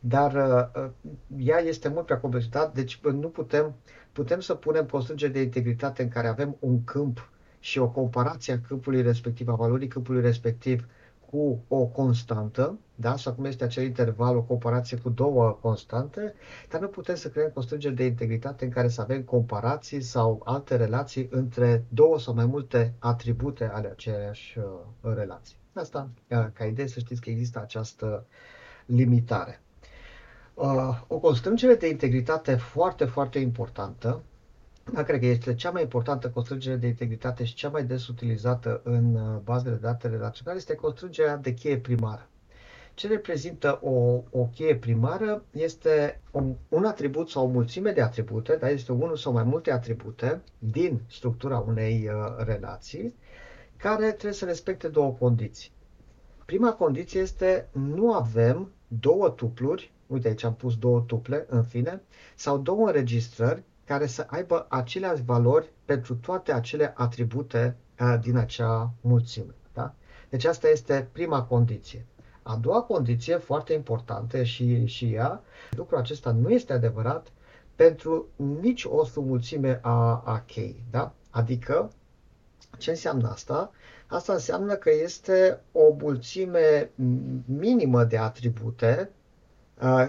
dar 0.00 0.34
uh, 0.34 0.82
uh, 0.82 0.90
ea 1.38 1.58
este 1.58 1.88
mult 1.88 2.04
prea 2.04 2.20
complexitate, 2.20 2.70
deci 2.74 3.00
nu 3.00 3.28
putem, 3.28 3.74
putem 4.12 4.40
să 4.40 4.54
punem 4.54 4.86
constrângeri 4.86 5.32
de 5.32 5.40
integritate 5.40 6.02
în 6.02 6.08
care 6.08 6.26
avem 6.28 6.56
un 6.58 6.84
câmp 6.84 7.30
și 7.58 7.78
o 7.78 7.88
comparație 7.88 8.52
a 8.52 8.60
câmpului 8.68 9.02
respectiv, 9.02 9.48
a 9.48 9.54
valorii 9.54 9.88
câmpului 9.88 10.20
respectiv 10.20 10.86
cu 11.30 11.64
o 11.68 11.84
constantă, 11.84 12.78
da? 12.94 13.16
sau 13.16 13.34
cum 13.34 13.44
este 13.44 13.64
acel 13.64 13.84
interval, 13.84 14.36
o 14.36 14.42
comparație 14.42 14.96
cu 14.98 15.08
două 15.08 15.58
constante, 15.60 16.34
dar 16.70 16.80
nu 16.80 16.88
putem 16.88 17.14
să 17.14 17.28
creăm 17.28 17.50
constrângeri 17.54 17.94
de 17.94 18.04
integritate 18.04 18.64
în 18.64 18.70
care 18.70 18.88
să 18.88 19.00
avem 19.00 19.22
comparații 19.22 20.00
sau 20.00 20.42
alte 20.44 20.76
relații 20.76 21.28
între 21.30 21.84
două 21.88 22.18
sau 22.18 22.34
mai 22.34 22.46
multe 22.46 22.94
atribute 22.98 23.70
ale 23.72 23.88
aceeași 23.88 24.58
uh, 24.58 25.14
relații. 25.14 25.56
Asta, 25.72 26.08
uh, 26.30 26.46
ca 26.52 26.64
idee, 26.64 26.86
să 26.86 27.00
știți 27.00 27.20
că 27.20 27.30
există 27.30 27.60
această 27.60 28.26
limitare. 28.86 29.60
Uh, 30.60 30.98
o 31.08 31.18
constrângere 31.18 31.74
de 31.74 31.88
integritate 31.88 32.54
foarte, 32.54 33.04
foarte 33.04 33.38
importantă, 33.38 34.22
da, 34.92 35.02
cred 35.02 35.20
că 35.20 35.26
este 35.26 35.54
cea 35.54 35.70
mai 35.70 35.82
importantă 35.82 36.30
constrângere 36.30 36.76
de 36.76 36.86
integritate 36.86 37.44
și 37.44 37.54
cea 37.54 37.68
mai 37.68 37.84
des 37.84 38.08
utilizată 38.08 38.80
în 38.84 39.14
uh, 39.14 39.38
bazele 39.44 39.74
de 39.74 39.80
date 39.80 40.08
relaționale, 40.08 40.58
este 40.58 40.74
constrângerea 40.74 41.36
de 41.36 41.54
cheie 41.54 41.78
primară. 41.78 42.28
Ce 42.94 43.08
reprezintă 43.08 43.78
o, 43.82 44.22
o 44.30 44.44
cheie 44.54 44.76
primară 44.76 45.42
este 45.50 46.20
un, 46.30 46.54
un 46.68 46.84
atribut 46.84 47.28
sau 47.28 47.44
o 47.44 47.50
mulțime 47.50 47.90
de 47.92 48.02
atribute, 48.02 48.56
dar 48.60 48.70
este 48.70 48.92
unul 48.92 49.16
sau 49.16 49.32
mai 49.32 49.44
multe 49.44 49.72
atribute 49.72 50.40
din 50.58 51.00
structura 51.08 51.58
unei 51.58 52.08
uh, 52.12 52.44
relații, 52.44 53.14
care 53.76 54.06
trebuie 54.10 54.32
să 54.32 54.44
respecte 54.44 54.88
două 54.88 55.10
condiții. 55.18 55.70
Prima 56.44 56.72
condiție 56.72 57.20
este 57.20 57.68
nu 57.72 58.12
avem 58.12 58.70
două 58.88 59.28
tupluri 59.30 59.92
uite 60.10 60.28
aici 60.28 60.44
am 60.44 60.54
pus 60.54 60.76
două 60.76 61.00
tuple, 61.00 61.46
în 61.48 61.62
fine, 61.62 62.02
sau 62.34 62.58
două 62.58 62.86
înregistrări 62.86 63.62
care 63.84 64.06
să 64.06 64.26
aibă 64.28 64.66
aceleași 64.68 65.22
valori 65.22 65.70
pentru 65.84 66.14
toate 66.14 66.52
acele 66.52 66.92
atribute 66.96 67.76
uh, 68.00 68.16
din 68.20 68.36
acea 68.36 68.92
mulțime. 69.00 69.54
Da? 69.72 69.94
Deci 70.28 70.44
asta 70.44 70.68
este 70.68 71.08
prima 71.12 71.42
condiție. 71.42 72.06
A 72.42 72.56
doua 72.56 72.82
condiție, 72.82 73.36
foarte 73.36 73.72
importantă 73.72 74.42
și, 74.42 74.86
și 74.86 75.12
ea, 75.12 75.42
lucrul 75.70 75.98
acesta 75.98 76.30
nu 76.30 76.50
este 76.50 76.72
adevărat 76.72 77.32
pentru 77.76 78.28
nici 78.60 78.84
o 78.84 79.04
submulțime 79.04 79.78
a, 79.82 80.22
a 80.24 80.42
chei. 80.46 80.84
Da? 80.90 81.12
Adică, 81.30 81.90
ce 82.78 82.90
înseamnă 82.90 83.28
asta? 83.28 83.70
Asta 84.06 84.32
înseamnă 84.32 84.74
că 84.74 84.90
este 85.02 85.60
o 85.72 85.92
mulțime 85.98 86.90
minimă 87.44 88.04
de 88.04 88.18
atribute 88.18 89.10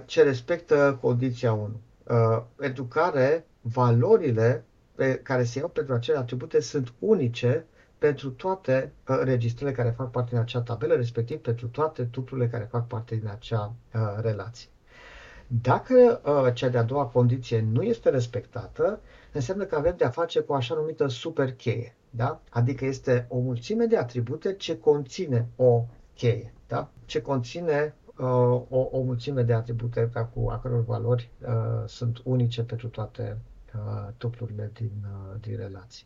ce 0.05 0.23
respectă 0.23 0.97
condiția 1.01 1.53
1, 1.53 1.81
pentru 2.55 2.83
care 2.85 3.45
valorile 3.61 4.63
pe 4.95 5.15
care 5.15 5.43
se 5.43 5.59
iau 5.59 5.67
pentru 5.67 5.93
acele 5.93 6.17
atribute 6.17 6.59
sunt 6.61 6.93
unice 6.99 7.65
pentru 7.97 8.29
toate 8.29 8.91
registrele 9.03 9.71
care 9.71 9.93
fac 9.97 10.11
parte 10.11 10.29
din 10.29 10.39
acea 10.39 10.61
tabelă, 10.61 10.93
respectiv 10.93 11.37
pentru 11.37 11.67
toate 11.67 12.03
tuplurile 12.03 12.47
care 12.49 12.67
fac 12.71 12.87
parte 12.87 13.15
din 13.15 13.27
acea 13.27 13.73
relație. 14.21 14.69
Dacă 15.61 16.21
cea 16.53 16.69
de-a 16.69 16.83
doua 16.83 17.05
condiție 17.05 17.65
nu 17.71 17.81
este 17.81 18.09
respectată, 18.09 18.99
înseamnă 19.31 19.63
că 19.63 19.75
avem 19.75 19.93
de-a 19.97 20.09
face 20.09 20.39
cu 20.39 20.53
așa 20.53 20.75
numită 20.75 21.07
super 21.07 21.53
cheie. 21.53 21.95
Da? 22.09 22.41
Adică 22.49 22.85
este 22.85 23.25
o 23.29 23.37
mulțime 23.39 23.85
de 23.85 23.97
atribute 23.97 24.53
ce 24.53 24.77
conține 24.79 25.47
o 25.55 25.85
cheie. 26.15 26.53
Da? 26.67 26.89
Ce 27.05 27.21
conține 27.21 27.95
uh, 28.00 28.00
o, 28.69 28.87
o 28.91 29.01
mulțime 29.01 29.43
de 29.43 29.53
atribute 29.53 30.11
cu 30.33 30.49
a 30.49 30.59
căror 30.59 30.83
valori 30.83 31.29
uh, 31.41 31.83
sunt 31.85 32.21
unice 32.23 32.63
pentru 32.63 32.87
toate 32.87 33.37
uh, 33.75 34.07
tuplurile 34.17 34.71
din, 34.73 34.91
uh, 35.03 35.35
din 35.41 35.57
relații. 35.57 36.05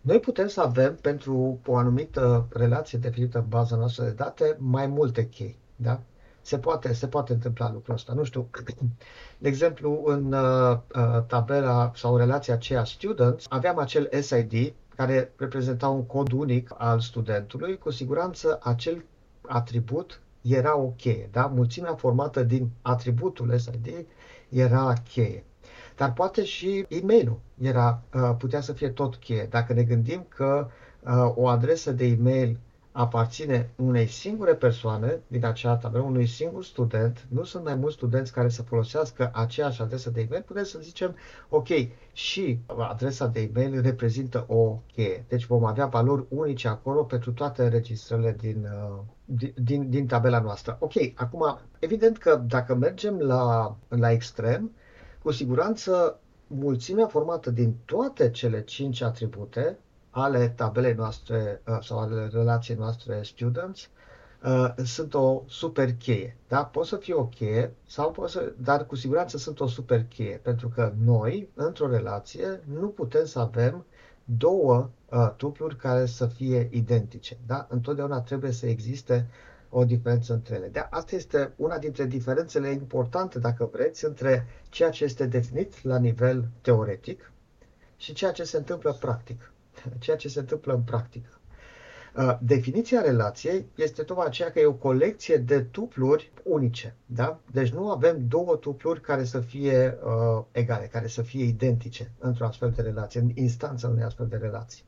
Noi 0.00 0.20
putem 0.20 0.46
să 0.46 0.60
avem 0.60 0.96
pentru 1.00 1.60
o 1.66 1.76
anumită 1.76 2.46
relație 2.50 2.98
definită 2.98 3.38
în 3.38 3.48
baza 3.48 3.76
noastră 3.76 4.04
de 4.04 4.10
date 4.10 4.56
mai 4.58 4.86
multe 4.86 5.28
chei. 5.28 5.58
Da? 5.76 6.00
Se 6.40 6.58
poate, 6.58 6.92
se 6.92 7.06
poate 7.08 7.32
întâmpla 7.32 7.72
lucrul 7.72 7.94
ăsta. 7.94 8.12
Nu 8.12 8.24
știu, 8.24 8.48
de 9.38 9.48
exemplu, 9.48 10.02
în 10.04 10.32
uh, 10.32 10.78
uh 10.94 11.22
tabela 11.26 11.92
sau 11.94 12.16
relația 12.16 12.54
aceea 12.54 12.84
students, 12.84 13.46
aveam 13.48 13.78
acel 13.78 14.08
SID 14.20 14.74
care 14.96 15.32
reprezenta 15.36 15.88
un 15.88 16.06
cod 16.06 16.32
unic 16.32 16.74
al 16.76 17.00
studentului. 17.00 17.78
Cu 17.78 17.90
siguranță 17.90 18.58
acel 18.62 19.04
atribut 19.46 20.20
era 20.44 20.76
o 20.76 20.92
cheie. 20.96 21.28
Da? 21.32 21.46
Mulțimea 21.46 21.94
formată 21.94 22.42
din 22.42 22.70
atributul 22.82 23.58
SID 23.58 24.06
era 24.48 24.92
cheie. 24.92 25.44
Dar 25.96 26.12
poate 26.12 26.44
și 26.44 26.86
e-mailul 26.88 27.40
era, 27.60 28.02
uh, 28.14 28.34
putea 28.38 28.60
să 28.60 28.72
fie 28.72 28.88
tot 28.88 29.16
cheie. 29.16 29.46
Dacă 29.50 29.72
ne 29.72 29.82
gândim 29.82 30.26
că 30.28 30.68
uh, 31.00 31.32
o 31.34 31.48
adresă 31.48 31.92
de 31.92 32.04
e-mail 32.06 32.58
aparține 32.96 33.70
unei 33.76 34.06
singure 34.06 34.54
persoane 34.54 35.20
din 35.26 35.44
acea 35.44 35.76
tabelă, 35.76 36.02
unui 36.02 36.26
singur 36.26 36.64
student, 36.64 37.26
nu 37.28 37.44
sunt 37.44 37.64
mai 37.64 37.74
mulți 37.74 37.94
studenți 37.94 38.32
care 38.32 38.48
să 38.48 38.62
folosească 38.62 39.30
aceeași 39.32 39.82
adresă 39.82 40.10
de 40.10 40.20
e-mail, 40.20 40.42
putem 40.42 40.64
să 40.64 40.78
zicem, 40.82 41.16
ok, 41.48 41.68
și 42.12 42.58
adresa 42.66 43.26
de 43.26 43.40
e-mail 43.40 43.80
reprezintă 43.80 44.44
o 44.48 44.78
cheie. 44.92 45.24
Deci 45.28 45.46
vom 45.46 45.64
avea 45.64 45.86
valori 45.86 46.24
unice 46.28 46.68
acolo 46.68 47.04
pentru 47.04 47.32
toate 47.32 47.62
înregistrările 47.62 48.36
din, 48.40 48.68
uh, 49.36 49.50
din, 49.54 49.90
din 49.90 50.06
tabela 50.06 50.40
noastră. 50.40 50.76
Ok, 50.80 50.92
acum, 51.14 51.58
evident 51.78 52.18
că 52.18 52.42
dacă 52.46 52.74
mergem 52.74 53.18
la, 53.18 53.76
la 53.88 54.10
extrem, 54.10 54.70
cu 55.22 55.30
siguranță 55.30 56.20
mulțimea 56.46 57.06
formată 57.06 57.50
din 57.50 57.76
toate 57.84 58.30
cele 58.30 58.62
cinci 58.62 59.00
atribute 59.00 59.78
ale 60.16 60.48
tabelei 60.48 60.94
noastre 60.94 61.62
uh, 61.66 61.78
sau 61.80 61.98
ale 61.98 62.28
relației 62.32 62.76
noastre 62.76 63.22
students 63.22 63.88
uh, 64.44 64.74
sunt 64.84 65.14
o 65.14 65.42
super 65.46 65.94
cheie. 65.94 66.36
Da? 66.48 66.64
Pot 66.64 66.86
să 66.86 66.96
fie 66.96 67.14
o 67.14 67.26
cheie, 67.26 67.74
sau 67.86 68.10
pot 68.10 68.30
să, 68.30 68.52
dar 68.56 68.86
cu 68.86 68.96
siguranță 68.96 69.38
sunt 69.38 69.60
o 69.60 69.66
super 69.66 70.04
cheie, 70.04 70.40
pentru 70.42 70.68
că 70.68 70.92
noi, 71.04 71.48
într-o 71.54 71.90
relație, 71.90 72.62
nu 72.64 72.88
putem 72.88 73.24
să 73.24 73.38
avem 73.38 73.84
două 74.24 74.90
uh, 75.10 75.32
tupluri 75.36 75.76
care 75.76 76.06
să 76.06 76.26
fie 76.26 76.68
identice. 76.72 77.38
Da? 77.46 77.66
Întotdeauna 77.70 78.20
trebuie 78.20 78.50
să 78.50 78.66
existe 78.66 79.28
o 79.68 79.84
diferență 79.84 80.32
între 80.32 80.54
ele. 80.54 80.68
De 80.68 80.86
asta 80.90 81.16
este 81.16 81.52
una 81.56 81.78
dintre 81.78 82.04
diferențele 82.04 82.68
importante, 82.68 83.38
dacă 83.38 83.68
vreți, 83.72 84.04
între 84.04 84.46
ceea 84.68 84.90
ce 84.90 85.04
este 85.04 85.26
definit 85.26 85.82
la 85.82 85.98
nivel 85.98 86.48
teoretic 86.60 87.32
și 87.96 88.12
ceea 88.12 88.32
ce 88.32 88.44
se 88.44 88.56
întâmplă 88.56 88.92
practic 89.00 89.52
ceea 89.98 90.16
ce 90.16 90.28
se 90.28 90.38
întâmplă 90.38 90.74
în 90.74 90.82
practică. 90.82 91.38
Uh, 92.16 92.36
definiția 92.40 93.00
relației 93.00 93.66
este 93.74 94.02
tocmai 94.02 94.26
aceea 94.26 94.50
că 94.50 94.60
e 94.60 94.66
o 94.66 94.72
colecție 94.72 95.36
de 95.36 95.60
tupluri 95.60 96.32
unice. 96.42 96.94
Da? 97.06 97.38
Deci 97.52 97.72
nu 97.72 97.90
avem 97.90 98.26
două 98.28 98.56
tupluri 98.56 99.00
care 99.00 99.24
să 99.24 99.40
fie 99.40 99.98
uh, 100.04 100.44
egale, 100.52 100.86
care 100.86 101.06
să 101.06 101.22
fie 101.22 101.44
identice 101.44 102.10
într-o 102.18 102.44
astfel 102.46 102.70
de 102.76 102.82
relație, 102.82 103.20
în 103.20 103.30
instanța 103.34 103.88
unei 103.88 104.04
astfel 104.04 104.26
de 104.26 104.36
relații. 104.36 104.84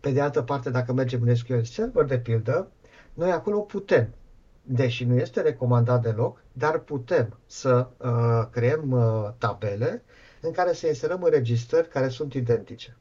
Pe 0.00 0.10
de 0.10 0.20
altă 0.20 0.42
parte, 0.42 0.70
dacă 0.70 0.92
mergem 0.92 1.22
în 1.22 1.34
SQL 1.34 1.60
Server, 1.60 2.04
de 2.04 2.18
pildă, 2.18 2.70
noi 3.14 3.30
acolo 3.30 3.60
putem, 3.60 4.14
deși 4.62 5.04
nu 5.04 5.14
este 5.16 5.40
recomandat 5.40 6.02
deloc, 6.02 6.42
dar 6.52 6.78
putem 6.78 7.38
să 7.46 7.88
uh, 7.96 8.48
creăm 8.50 8.90
uh, 8.90 9.32
tabele 9.38 10.02
în 10.40 10.50
care 10.52 10.72
să 10.72 10.86
inserăm 10.86 11.22
înregistrări 11.22 11.88
care 11.88 12.08
sunt 12.08 12.34
identice. 12.34 12.96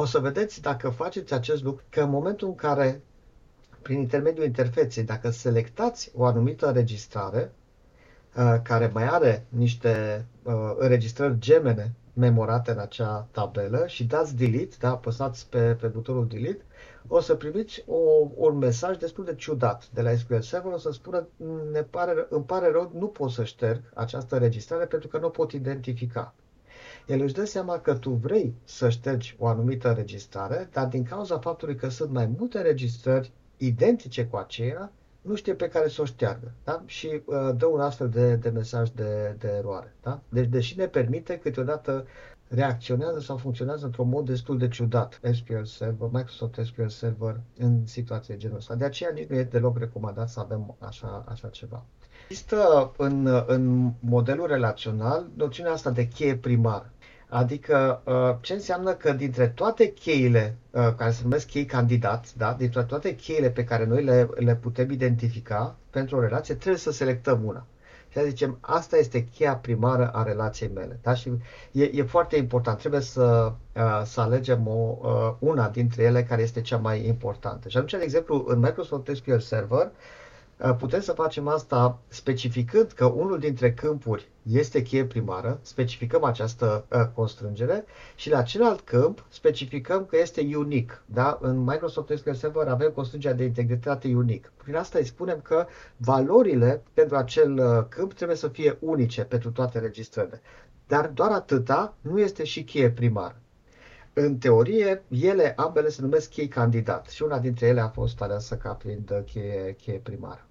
O 0.00 0.04
să 0.04 0.18
vedeți 0.18 0.60
dacă 0.60 0.88
faceți 0.88 1.34
acest 1.34 1.62
lucru, 1.62 1.84
că 1.90 2.00
în 2.00 2.10
momentul 2.10 2.48
în 2.48 2.54
care, 2.54 3.02
prin 3.82 3.98
intermediul 3.98 4.44
interfeței, 4.44 5.02
dacă 5.04 5.30
selectați 5.30 6.10
o 6.14 6.24
anumită 6.24 6.66
înregistrare, 6.66 7.52
uh, 8.36 8.56
care 8.62 8.90
mai 8.92 9.08
are 9.08 9.46
niște 9.48 10.24
uh, 10.42 10.54
înregistrări 10.76 11.38
gemene 11.38 11.94
memorate 12.12 12.70
în 12.70 12.78
acea 12.78 13.28
tabelă 13.30 13.86
și 13.86 14.04
dați 14.04 14.36
delete, 14.36 14.76
da, 14.78 14.90
apăsați 14.90 15.48
pe, 15.48 15.76
pe 15.80 15.86
butonul 15.86 16.26
delete, 16.26 16.62
o 17.08 17.20
să 17.20 17.34
primiți 17.34 17.84
o, 17.86 17.98
un 18.34 18.56
mesaj 18.56 18.96
destul 18.96 19.24
de 19.24 19.34
ciudat 19.34 19.88
de 19.94 20.02
la 20.02 20.14
SQL 20.16 20.38
Server, 20.38 20.72
o 20.72 20.78
să 20.78 20.90
spună, 20.90 21.26
ne 21.72 21.82
pare, 21.82 22.26
îmi 22.30 22.44
pare 22.44 22.70
rău, 22.70 22.90
nu 22.94 23.06
pot 23.06 23.30
să 23.30 23.44
șterg 23.44 23.82
această 23.94 24.34
înregistrare 24.34 24.84
pentru 24.84 25.08
că 25.08 25.18
nu 25.18 25.26
o 25.26 25.30
pot 25.30 25.52
identifica. 25.52 26.34
El 27.08 27.20
își 27.20 27.34
dă 27.34 27.44
seama 27.44 27.78
că 27.78 27.94
tu 27.94 28.10
vrei 28.10 28.54
să 28.64 28.88
ștergi 28.88 29.36
o 29.38 29.46
anumită 29.46 29.88
înregistrare, 29.88 30.68
dar 30.72 30.86
din 30.86 31.02
cauza 31.02 31.38
faptului 31.38 31.74
că 31.74 31.88
sunt 31.88 32.10
mai 32.10 32.26
multe 32.38 32.58
înregistrări 32.58 33.32
identice 33.56 34.26
cu 34.26 34.36
aceea, 34.36 34.92
nu 35.20 35.34
știe 35.34 35.54
pe 35.54 35.68
care 35.68 35.88
să 35.88 36.02
o 36.02 36.04
șteargă. 36.04 36.52
Da? 36.64 36.82
Și 36.86 37.22
uh, 37.24 37.50
dă 37.56 37.66
un 37.66 37.80
astfel 37.80 38.08
de, 38.08 38.34
de 38.34 38.48
mesaj 38.48 38.88
de, 38.88 39.36
de 39.38 39.48
eroare. 39.48 39.94
Da? 40.02 40.20
Deci, 40.28 40.48
deși 40.48 40.76
ne 40.76 40.86
permite, 40.86 41.38
câteodată 41.38 42.06
reacționează 42.48 43.20
sau 43.20 43.36
funcționează 43.36 43.84
într-un 43.84 44.08
mod 44.08 44.26
destul 44.26 44.58
de 44.58 44.68
ciudat 44.68 45.20
SQL 45.32 45.62
Server, 45.62 46.08
Microsoft 46.12 46.60
SQL 46.64 46.86
Server 46.86 47.40
în 47.58 47.86
situație 47.86 48.36
genul 48.36 48.56
ăsta. 48.56 48.74
De 48.74 48.84
aceea 48.84 49.10
nici 49.14 49.28
nu 49.28 49.36
e 49.36 49.42
deloc 49.42 49.78
recomandat 49.78 50.28
să 50.28 50.40
avem 50.40 50.76
așa, 50.78 51.24
așa 51.28 51.48
ceva. 51.48 51.84
Există 52.28 52.92
în, 52.96 53.44
în 53.46 53.92
modelul 54.00 54.46
relațional 54.46 55.26
noțiunea 55.36 55.72
asta 55.72 55.90
de 55.90 56.08
cheie 56.08 56.36
primară. 56.36 56.92
Adică 57.28 58.02
uh, 58.04 58.36
ce 58.40 58.52
înseamnă 58.52 58.92
că 58.94 59.12
dintre 59.12 59.48
toate 59.48 59.92
cheile 59.92 60.56
uh, 60.70 60.94
care 60.96 61.10
se 61.10 61.20
numesc 61.22 61.46
chei 61.46 61.64
candidat, 61.64 62.32
da, 62.36 62.52
dintre 62.58 62.82
toate 62.82 63.14
cheile 63.14 63.50
pe 63.50 63.64
care 63.64 63.84
noi 63.84 64.02
le, 64.04 64.28
le 64.34 64.54
putem 64.54 64.90
identifica 64.90 65.76
pentru 65.90 66.16
o 66.16 66.20
relație, 66.20 66.54
trebuie 66.54 66.80
să 66.80 66.90
selectăm 66.90 67.44
una. 67.44 67.66
Și 68.08 68.24
zicem, 68.24 68.58
asta 68.60 68.96
este 68.96 69.24
cheia 69.24 69.56
primară 69.56 70.10
a 70.12 70.22
relației 70.22 70.70
mele. 70.74 70.98
Da? 71.02 71.14
Și 71.14 71.30
e, 71.72 71.90
e 71.94 72.02
foarte 72.02 72.36
important. 72.36 72.78
Trebuie 72.78 73.00
să, 73.00 73.52
uh, 73.76 74.02
să 74.04 74.20
alegem 74.20 74.66
o, 74.68 74.96
una 75.38 75.68
dintre 75.68 76.02
ele 76.02 76.22
care 76.22 76.42
este 76.42 76.60
cea 76.60 76.76
mai 76.76 77.06
importantă. 77.06 77.68
Și 77.68 77.76
atunci, 77.76 77.92
de 77.92 78.02
exemplu, 78.02 78.44
în 78.48 78.58
Microsoft 78.58 79.10
SQL 79.14 79.38
Server, 79.38 79.86
Uh, 79.86 79.90
putem 80.78 81.00
să 81.00 81.12
facem 81.12 81.48
asta 81.48 81.98
specificând 82.08 82.92
că 82.92 83.04
unul 83.04 83.38
dintre 83.38 83.72
câmpuri 83.72 84.28
este 84.42 84.82
cheie 84.82 85.04
primară, 85.04 85.58
specificăm 85.62 86.24
această 86.24 86.84
uh, 86.92 87.00
constrângere 87.14 87.84
și 88.14 88.30
la 88.30 88.42
celălalt 88.42 88.80
câmp 88.80 89.24
specificăm 89.28 90.04
că 90.04 90.16
este 90.18 90.48
unique. 90.56 91.02
Da? 91.06 91.38
În 91.40 91.58
Microsoft 91.58 92.12
SQL 92.16 92.32
Server 92.32 92.66
avem 92.66 92.90
constrângerea 92.90 93.36
de 93.36 93.44
integritate 93.44 94.14
unique. 94.14 94.50
Prin 94.62 94.76
asta 94.76 94.98
îi 94.98 95.04
spunem 95.04 95.40
că 95.42 95.66
valorile 95.96 96.82
pentru 96.94 97.16
acel 97.16 97.58
uh, 97.58 97.84
câmp 97.88 98.12
trebuie 98.12 98.36
să 98.36 98.48
fie 98.48 98.76
unice 98.80 99.24
pentru 99.24 99.50
toate 99.50 99.78
registrările. 99.78 100.40
Dar 100.86 101.06
doar 101.06 101.30
atâta 101.30 101.94
nu 102.00 102.20
este 102.20 102.44
și 102.44 102.64
cheie 102.64 102.90
primară. 102.90 103.40
În 104.20 104.38
teorie, 104.38 105.02
ele 105.08 105.52
ambele 105.56 105.88
se 105.88 106.02
numesc 106.02 106.30
chei 106.30 106.48
candidat 106.48 107.08
și 107.08 107.22
una 107.22 107.38
dintre 107.38 107.66
ele 107.66 107.80
a 107.80 107.88
fost 107.88 108.22
aleasă 108.22 108.56
ca 108.56 108.76
fiind 108.80 109.22
cheie, 109.26 109.76
cheie 109.82 109.98
primară. 109.98 110.46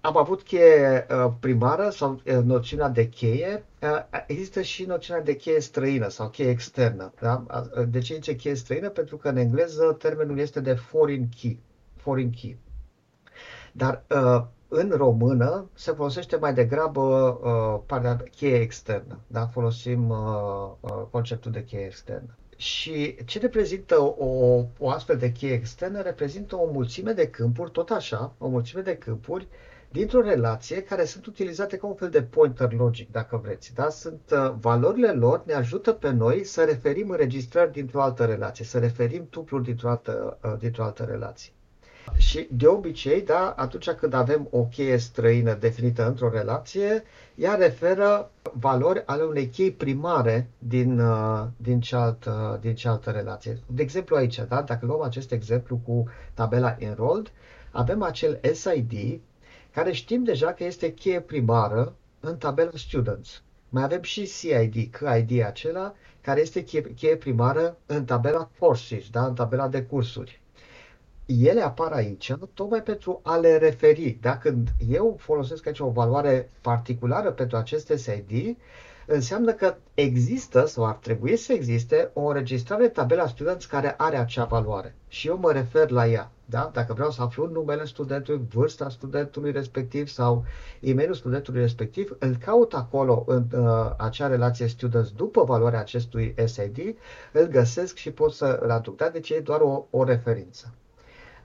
Am 0.00 0.16
avut 0.16 0.42
cheie 0.42 1.06
uh, 1.10 1.32
primară 1.40 1.90
sau 1.90 2.12
uh, 2.12 2.38
noțiunea 2.44 2.88
de 2.88 3.08
cheie. 3.08 3.64
Uh, 3.82 4.22
există 4.26 4.62
și 4.62 4.84
noțiunea 4.84 5.22
de 5.22 5.36
cheie 5.36 5.60
străină 5.60 6.08
sau 6.08 6.28
cheie 6.28 6.50
externă. 6.50 7.12
Da? 7.20 7.44
De 7.88 7.98
ce 7.98 8.14
zice 8.14 8.36
cheie 8.36 8.54
străină? 8.54 8.88
Pentru 8.88 9.16
că 9.16 9.28
în 9.28 9.36
engleză 9.36 9.96
termenul 9.98 10.38
este 10.38 10.60
de 10.60 10.74
foreign 10.74 11.28
key. 11.40 11.60
Foreign 11.96 12.30
key. 12.30 12.58
Dar 13.72 14.04
în 14.68 14.90
română 14.90 15.70
se 15.74 15.92
folosește 15.92 16.36
mai 16.36 16.54
degrabă 16.54 17.00
uh, 17.00 17.82
partea 17.86 18.16
cheie 18.36 18.60
externă. 18.60 19.18
Da? 19.26 19.46
Folosim 19.46 20.08
uh, 20.08 20.18
uh, 20.80 21.02
conceptul 21.10 21.50
de 21.50 21.64
cheie 21.64 21.84
externă. 21.84 22.36
Și 22.56 23.16
ce 23.24 23.38
reprezintă 23.38 24.00
o, 24.00 24.64
o 24.78 24.90
astfel 24.90 25.16
de 25.16 25.32
cheie 25.32 25.52
externă? 25.52 26.00
Reprezintă 26.00 26.56
o 26.56 26.70
mulțime 26.72 27.12
de 27.12 27.28
câmpuri, 27.28 27.70
tot 27.70 27.90
așa, 27.90 28.34
o 28.38 28.48
mulțime 28.48 28.82
de 28.82 28.96
câmpuri 28.96 29.48
dintr-o 29.90 30.20
relație 30.20 30.82
care 30.82 31.04
sunt 31.04 31.26
utilizate 31.26 31.76
ca 31.76 31.86
un 31.86 31.94
fel 31.94 32.10
de 32.10 32.22
pointer 32.22 32.72
logic, 32.72 33.10
dacă 33.10 33.40
vreți. 33.42 33.74
Da? 33.74 33.88
Sunt, 33.88 34.20
uh, 34.32 34.54
valorile 34.60 35.12
lor 35.12 35.42
ne 35.46 35.52
ajută 35.52 35.92
pe 35.92 36.10
noi 36.10 36.44
să 36.44 36.64
referim 36.64 37.10
înregistrări 37.10 37.72
dintr-o 37.72 38.02
altă 38.02 38.24
relație, 38.24 38.64
să 38.64 38.78
referim 38.78 39.26
tupluri 39.30 39.64
dintr-o 39.64 39.88
altă, 39.88 40.38
uh, 40.44 40.54
dintr-o 40.58 40.84
altă 40.84 41.02
relație. 41.04 41.52
Și 42.16 42.48
de 42.50 42.66
obicei, 42.66 43.22
da, 43.22 43.54
atunci 43.56 43.90
când 43.90 44.12
avem 44.12 44.48
o 44.50 44.64
cheie 44.64 44.96
străină 44.96 45.54
definită 45.54 46.06
într-o 46.06 46.30
relație, 46.30 47.02
ea 47.34 47.54
referă 47.54 48.30
valori 48.52 49.02
ale 49.06 49.22
unei 49.22 49.48
chei 49.48 49.72
primare 49.72 50.50
din, 50.58 51.00
uh, 51.00 51.44
din, 51.56 51.80
cealaltă, 51.80 52.58
din 52.62 52.74
cealaltă 52.74 53.10
relație. 53.10 53.58
De 53.66 53.82
exemplu 53.82 54.16
aici, 54.16 54.40
da, 54.48 54.62
dacă 54.62 54.86
luăm 54.86 55.02
acest 55.02 55.32
exemplu 55.32 55.76
cu 55.76 56.08
tabela 56.34 56.76
enrolled, 56.78 57.32
avem 57.70 58.02
acel 58.02 58.40
SID 58.52 59.20
care 59.70 59.92
știm 59.92 60.24
deja 60.24 60.52
că 60.52 60.64
este 60.64 60.92
cheie 60.92 61.20
primară 61.20 61.94
în 62.20 62.36
tabela 62.36 62.70
students. 62.74 63.42
Mai 63.68 63.82
avem 63.82 64.02
și 64.02 64.26
CID, 64.26 64.72
CID 64.72 65.42
acela, 65.44 65.94
care 66.20 66.40
este 66.40 66.64
cheie, 66.64 66.82
cheie 66.82 67.16
primară 67.16 67.76
în 67.86 68.04
tabela 68.04 68.50
courses, 68.58 69.08
da, 69.10 69.26
în 69.26 69.34
tabela 69.34 69.68
de 69.68 69.82
cursuri 69.82 70.42
ele 71.26 71.60
apar 71.60 71.92
aici 71.92 72.32
tocmai 72.54 72.82
pentru 72.82 73.20
a 73.22 73.36
le 73.36 73.56
referi. 73.58 74.18
Da? 74.20 74.38
Când 74.38 74.68
eu 74.90 75.16
folosesc 75.18 75.66
aici 75.66 75.78
o 75.78 75.90
valoare 75.90 76.50
particulară 76.60 77.30
pentru 77.30 77.56
acest 77.56 77.92
SID, 77.96 78.56
înseamnă 79.06 79.52
că 79.52 79.76
există 79.94 80.66
sau 80.66 80.86
ar 80.86 80.94
trebui 80.94 81.36
să 81.36 81.52
existe 81.52 82.10
o 82.12 82.26
înregistrare 82.26 82.88
tabela 82.88 83.26
students 83.26 83.66
care 83.66 83.94
are 83.96 84.16
acea 84.16 84.44
valoare 84.44 84.94
și 85.08 85.28
eu 85.28 85.38
mă 85.38 85.52
refer 85.52 85.90
la 85.90 86.06
ea. 86.06 86.30
Da? 86.46 86.70
Dacă 86.72 86.92
vreau 86.92 87.10
să 87.10 87.22
aflu 87.22 87.46
numele 87.46 87.84
studentului, 87.84 88.46
vârsta 88.52 88.88
studentului 88.88 89.52
respectiv 89.52 90.08
sau 90.08 90.44
e-mailul 90.80 91.14
studentului 91.14 91.60
respectiv, 91.60 92.16
îl 92.18 92.36
caut 92.36 92.74
acolo 92.74 93.24
în 93.26 93.44
uh, 93.52 93.90
acea 93.96 94.26
relație 94.26 94.66
students 94.66 95.10
după 95.10 95.44
valoarea 95.44 95.80
acestui 95.80 96.34
SID, 96.44 96.96
îl 97.32 97.46
găsesc 97.46 97.96
și 97.96 98.10
pot 98.10 98.32
să 98.32 98.58
îl 98.62 98.70
aduc. 98.70 98.96
Da? 98.96 99.08
Deci 99.08 99.30
e 99.30 99.40
doar 99.40 99.60
o, 99.60 99.86
o 99.90 100.04
referință. 100.04 100.74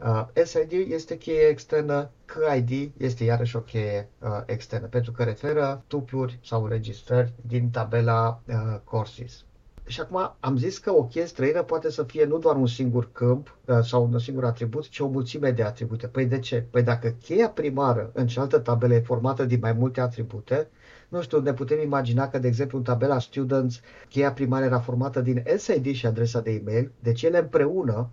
Uh, 0.05 0.25
SID 0.43 0.71
este 0.71 1.17
cheie 1.17 1.47
externă, 1.47 2.09
KID 2.25 2.91
este 2.97 3.23
iarăși 3.23 3.55
o 3.55 3.59
cheie 3.59 4.09
uh, 4.19 4.41
externă, 4.45 4.87
pentru 4.87 5.11
că 5.11 5.23
referă 5.23 5.83
tupluri 5.87 6.39
sau 6.43 6.63
înregistrări 6.63 7.33
din 7.41 7.69
tabela 7.69 8.41
uh, 8.45 8.79
courses. 8.83 9.43
Și 9.85 10.01
acum 10.01 10.35
am 10.39 10.57
zis 10.57 10.77
că 10.77 10.91
o 10.91 11.03
cheie 11.03 11.25
străină 11.25 11.63
poate 11.63 11.91
să 11.91 12.03
fie 12.03 12.25
nu 12.25 12.37
doar 12.37 12.55
un 12.55 12.67
singur 12.67 13.09
câmp 13.11 13.57
uh, 13.65 13.79
sau 13.81 14.09
un 14.11 14.19
singur 14.19 14.45
atribut, 14.45 14.87
ci 14.87 14.99
o 14.99 15.07
mulțime 15.07 15.51
de 15.51 15.63
atribute. 15.63 16.07
Păi 16.07 16.25
de 16.25 16.39
ce? 16.39 16.65
Păi 16.69 16.83
dacă 16.83 17.15
cheia 17.21 17.49
primară 17.49 18.11
în 18.13 18.27
cealaltă 18.27 18.59
tabelă 18.59 18.93
e 18.93 18.99
formată 18.99 19.45
din 19.45 19.59
mai 19.61 19.73
multe 19.73 20.01
atribute, 20.01 20.67
nu 21.09 21.21
știu, 21.21 21.39
ne 21.41 21.53
putem 21.53 21.81
imagina 21.81 22.27
că, 22.27 22.39
de 22.39 22.47
exemplu, 22.47 22.77
în 22.77 22.83
tabela 22.83 23.19
Students, 23.19 23.81
cheia 24.09 24.31
primară 24.31 24.65
era 24.65 24.79
formată 24.79 25.21
din 25.21 25.43
SID 25.57 25.93
și 25.93 26.05
adresa 26.05 26.41
de 26.41 26.51
e-mail, 26.51 26.91
deci 26.99 27.23
ele 27.23 27.37
împreună, 27.37 28.09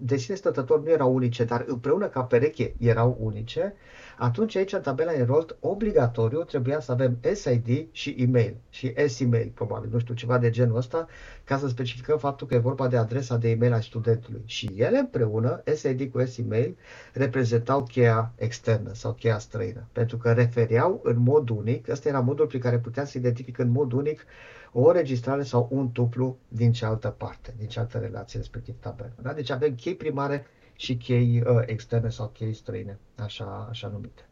de 0.00 0.16
sine 0.16 0.36
stătător 0.36 0.82
nu 0.82 0.90
erau 0.90 1.14
unice, 1.14 1.44
dar 1.44 1.64
împreună 1.66 2.08
ca 2.08 2.22
pereche 2.22 2.74
erau 2.78 3.16
unice, 3.20 3.74
atunci 4.18 4.56
aici 4.56 4.72
în 4.72 4.80
tabela 4.80 5.14
enrolled 5.14 5.56
obligatoriu 5.60 6.42
trebuia 6.42 6.80
să 6.80 6.92
avem 6.92 7.18
SID 7.34 7.86
și 7.90 8.14
email 8.18 8.56
și 8.70 8.94
S-email 9.06 9.50
probabil, 9.54 9.90
nu 9.92 9.98
știu, 9.98 10.14
ceva 10.14 10.38
de 10.38 10.50
genul 10.50 10.76
ăsta, 10.76 11.06
ca 11.44 11.58
să 11.58 11.68
specificăm 11.68 12.18
faptul 12.18 12.46
că 12.46 12.54
e 12.54 12.58
vorba 12.58 12.88
de 12.88 12.96
adresa 12.96 13.36
de 13.36 13.50
e-mail 13.50 13.72
a 13.72 13.80
studentului. 13.80 14.42
Și 14.44 14.72
ele 14.76 14.98
împreună, 14.98 15.62
SID 15.74 16.10
cu 16.12 16.24
S-email, 16.24 16.76
reprezentau 17.12 17.82
cheia 17.82 18.32
externă 18.36 18.90
sau 18.94 19.12
cheia 19.12 19.38
străină, 19.38 19.88
pentru 19.92 20.16
că 20.16 20.32
refereau 20.32 21.00
în 21.02 21.18
mod 21.18 21.48
unic, 21.48 21.88
ăsta 21.88 22.08
era 22.08 22.20
modul 22.20 22.46
prin 22.46 22.60
care 22.60 22.78
putea 22.78 23.04
să 23.04 23.18
identific 23.18 23.58
în 23.58 23.70
mod 23.70 23.92
unic 23.92 24.24
o 24.72 24.92
registrare 24.92 25.42
sau 25.42 25.68
un 25.70 25.92
tuplu 25.92 26.38
din 26.48 26.72
cealaltă 26.72 27.08
parte, 27.08 27.54
din 27.58 27.68
cealaltă 27.68 27.98
relație, 27.98 28.38
respectiv 28.38 28.74
tabelă. 28.80 29.12
Da? 29.22 29.32
Deci 29.32 29.50
avem 29.50 29.74
chei 29.74 29.94
primare 29.94 30.46
și 30.78 30.96
chei 30.96 31.42
uh, 31.46 31.62
externe 31.66 32.08
sau 32.08 32.26
chei 32.26 32.54
străine, 32.54 32.98
așa, 33.16 33.66
așa 33.70 33.88
numite. 33.88 34.22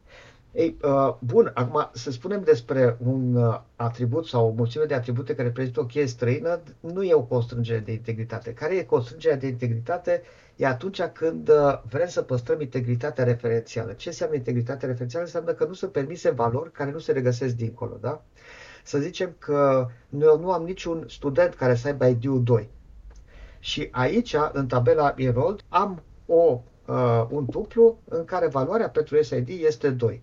Ei, 0.52 0.76
uh, 0.82 1.14
bun, 1.18 1.50
acum 1.54 1.90
să 1.92 2.10
spunem 2.10 2.42
despre 2.42 2.96
un 3.06 3.34
uh, 3.34 3.60
atribut 3.76 4.26
sau 4.26 4.46
o 4.46 4.52
mulțime 4.52 4.84
de 4.84 4.94
atribute 4.94 5.34
care 5.34 5.48
reprezintă 5.48 5.80
o 5.80 5.84
cheie 5.84 6.06
străină, 6.06 6.60
nu 6.80 7.02
e 7.02 7.14
o 7.14 7.22
constrângere 7.22 7.78
de 7.78 7.92
integritate. 7.92 8.52
Care 8.52 8.74
e 8.74 8.82
constrângerea 8.82 9.36
de 9.36 9.46
integritate? 9.46 10.22
E 10.56 10.66
atunci 10.66 11.02
când 11.02 11.48
uh, 11.48 11.82
vrem 11.88 12.08
să 12.08 12.22
păstrăm 12.22 12.60
integritatea 12.60 13.24
referențială. 13.24 13.92
Ce 13.92 14.08
înseamnă 14.08 14.36
integritatea 14.36 14.88
referențială? 14.88 15.24
Înseamnă 15.24 15.52
că 15.52 15.64
nu 15.64 15.72
sunt 15.72 15.92
permise 15.92 16.30
valori 16.30 16.72
care 16.72 16.90
nu 16.90 16.98
se 16.98 17.12
regăsesc 17.12 17.54
dincolo, 17.54 17.98
da? 18.00 18.24
Să 18.84 18.98
zicem 18.98 19.34
că 19.38 19.88
eu 20.20 20.38
nu 20.40 20.52
am 20.52 20.64
niciun 20.64 21.04
student 21.08 21.54
care 21.54 21.74
să 21.74 21.86
aibă 21.86 22.06
ID-ul 22.06 22.42
2. 22.42 22.68
Și 23.58 23.88
aici, 23.90 24.36
în 24.52 24.66
tabela 24.66 25.14
enrolled, 25.16 25.60
am 25.68 26.02
o, 26.26 26.60
uh, 26.86 27.26
un 27.30 27.46
tuplu 27.46 27.98
în 28.04 28.24
care 28.24 28.46
valoarea 28.46 28.88
pentru 28.90 29.22
SID 29.22 29.48
este 29.48 29.90
2. 29.90 30.22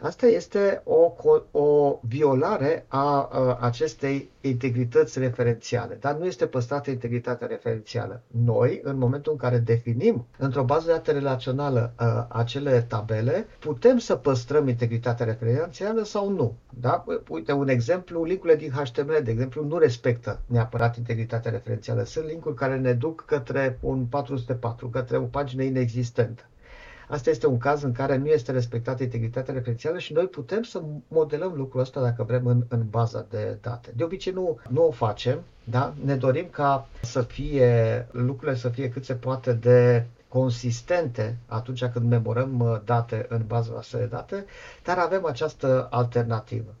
Asta 0.00 0.26
este 0.26 0.82
o, 0.84 1.14
o 1.50 1.98
violare 2.02 2.84
a, 2.88 3.28
a 3.32 3.58
acestei 3.60 4.30
integrități 4.40 5.18
referențiale, 5.18 5.94
dar 6.00 6.16
nu 6.16 6.26
este 6.26 6.46
păstrată 6.46 6.90
integritatea 6.90 7.46
referențială. 7.46 8.22
Noi, 8.44 8.80
în 8.82 8.98
momentul 8.98 9.32
în 9.32 9.38
care 9.38 9.58
definim 9.58 10.26
într-o 10.38 10.64
bază 10.64 10.86
de 10.86 10.92
date 10.92 11.12
relațională 11.12 11.92
a, 11.96 12.26
acele 12.30 12.80
tabele, 12.80 13.46
putem 13.58 13.98
să 13.98 14.16
păstrăm 14.16 14.68
integritatea 14.68 15.26
referențială 15.26 16.02
sau 16.02 16.30
nu. 16.30 16.54
Da? 16.80 17.04
Uite, 17.28 17.52
un 17.52 17.68
exemplu, 17.68 18.24
linkurile 18.24 18.56
din 18.58 18.70
HTML, 18.70 19.20
de 19.24 19.30
exemplu, 19.30 19.64
nu 19.64 19.78
respectă 19.78 20.40
neapărat 20.46 20.96
integritatea 20.96 21.50
referențială. 21.50 22.02
Sunt 22.04 22.26
linkuri 22.26 22.54
care 22.54 22.76
ne 22.76 22.92
duc 22.92 23.24
către 23.24 23.78
un 23.80 24.04
404, 24.04 24.88
către 24.88 25.16
o 25.16 25.22
pagină 25.22 25.62
inexistentă. 25.62 26.42
Asta 27.08 27.30
este 27.30 27.46
un 27.46 27.58
caz 27.58 27.82
în 27.82 27.92
care 27.92 28.16
nu 28.16 28.26
este 28.26 28.52
respectată 28.52 29.02
integritatea 29.02 29.54
referențială 29.54 29.98
și 29.98 30.12
noi 30.12 30.26
putem 30.26 30.62
să 30.62 30.82
modelăm 31.08 31.52
lucrul 31.56 31.80
ăsta 31.80 32.00
dacă 32.00 32.22
vrem 32.22 32.46
în, 32.46 32.64
în 32.68 32.86
baza 32.90 33.26
de 33.30 33.58
date. 33.60 33.92
De 33.96 34.04
obicei 34.04 34.32
nu, 34.32 34.58
nu 34.68 34.86
o 34.86 34.90
facem, 34.90 35.38
da? 35.64 35.94
ne 36.04 36.16
dorim 36.16 36.46
ca 36.50 36.88
să 37.02 37.22
fie 37.22 38.06
lucrurile 38.10 38.56
să 38.56 38.68
fie 38.68 38.88
cât 38.88 39.04
se 39.04 39.14
poate 39.14 39.52
de 39.52 40.06
consistente 40.28 41.36
atunci 41.46 41.84
când 41.84 42.08
memorăm 42.10 42.60
uh, 42.60 42.80
date 42.84 43.26
în 43.28 43.42
baza 43.46 43.70
noastră 43.72 43.98
de 43.98 44.04
date, 44.04 44.44
dar 44.84 44.98
avem 44.98 45.24
această 45.24 45.88
alternativă. 45.90 46.74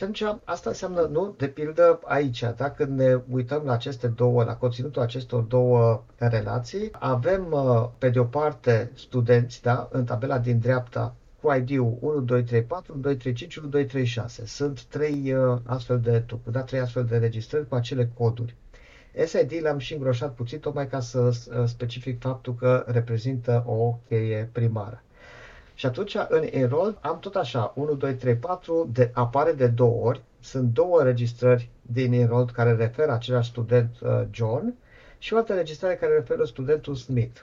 Și 0.00 0.06
atunci 0.06 0.40
asta 0.44 0.70
înseamnă, 0.70 1.00
nu, 1.00 1.34
de 1.38 1.48
pildă 1.48 2.00
aici, 2.04 2.44
dacă 2.56 2.84
ne 2.84 3.20
uităm 3.30 3.62
la 3.64 3.72
aceste 3.72 4.06
două, 4.06 4.44
la 4.44 4.56
conținutul 4.56 5.02
acestor 5.02 5.42
două 5.42 6.04
relații, 6.16 6.90
avem 6.92 7.46
uh, 7.50 7.88
pe 7.98 8.08
de 8.08 8.18
o 8.18 8.24
parte 8.24 8.90
studenți, 8.94 9.62
da, 9.62 9.88
în 9.92 10.04
tabela 10.04 10.38
din 10.38 10.58
dreapta 10.58 11.14
cu 11.42 11.52
ID-ul 11.52 11.96
1, 12.00 12.20
2, 12.20 12.42
3, 12.42 12.62
4, 12.62 12.92
1, 12.92 13.02
2, 13.02 13.16
3, 13.16 13.32
5, 13.32 13.56
1, 13.56 13.68
2, 13.68 13.84
3, 13.84 14.04
6. 14.04 14.46
Sunt 14.46 14.82
trei 14.82 15.32
uh, 15.34 15.58
astfel 15.64 16.00
de 16.00 16.20
tupuri, 16.20 16.54
da, 16.54 16.62
trei 16.62 16.80
astfel 16.80 17.04
de 17.04 17.16
registrări 17.16 17.68
cu 17.68 17.74
acele 17.74 18.10
coduri. 18.14 18.56
SID 19.26 19.52
l-am 19.62 19.78
și 19.78 19.92
îngroșat 19.92 20.34
puțin, 20.34 20.58
tocmai 20.58 20.88
ca 20.88 21.00
să 21.00 21.20
uh, 21.20 21.64
specific 21.66 22.20
faptul 22.20 22.54
că 22.54 22.84
reprezintă 22.86 23.64
o 23.66 23.98
cheie 24.08 24.48
primară. 24.52 25.02
Și 25.80 25.86
atunci 25.86 26.16
în 26.28 26.46
enroll 26.50 26.98
am 27.00 27.18
tot 27.18 27.34
așa, 27.34 27.72
1, 27.76 27.94
2, 27.94 28.14
3, 28.14 28.36
4, 28.36 28.88
de, 28.92 29.10
apare 29.14 29.52
de 29.52 29.66
două 29.66 30.04
ori, 30.06 30.22
sunt 30.40 30.72
două 30.72 30.98
înregistrări 30.98 31.70
din 31.82 32.12
enroll 32.12 32.50
care 32.52 32.72
referă 32.72 33.12
același 33.12 33.50
student 33.50 34.00
uh, 34.00 34.22
John 34.30 34.74
și 35.18 35.34
o 35.34 35.36
altă 35.36 35.52
înregistrare 35.52 35.94
care 35.94 36.14
referă 36.14 36.44
studentul 36.44 36.94
Smith. 36.94 37.40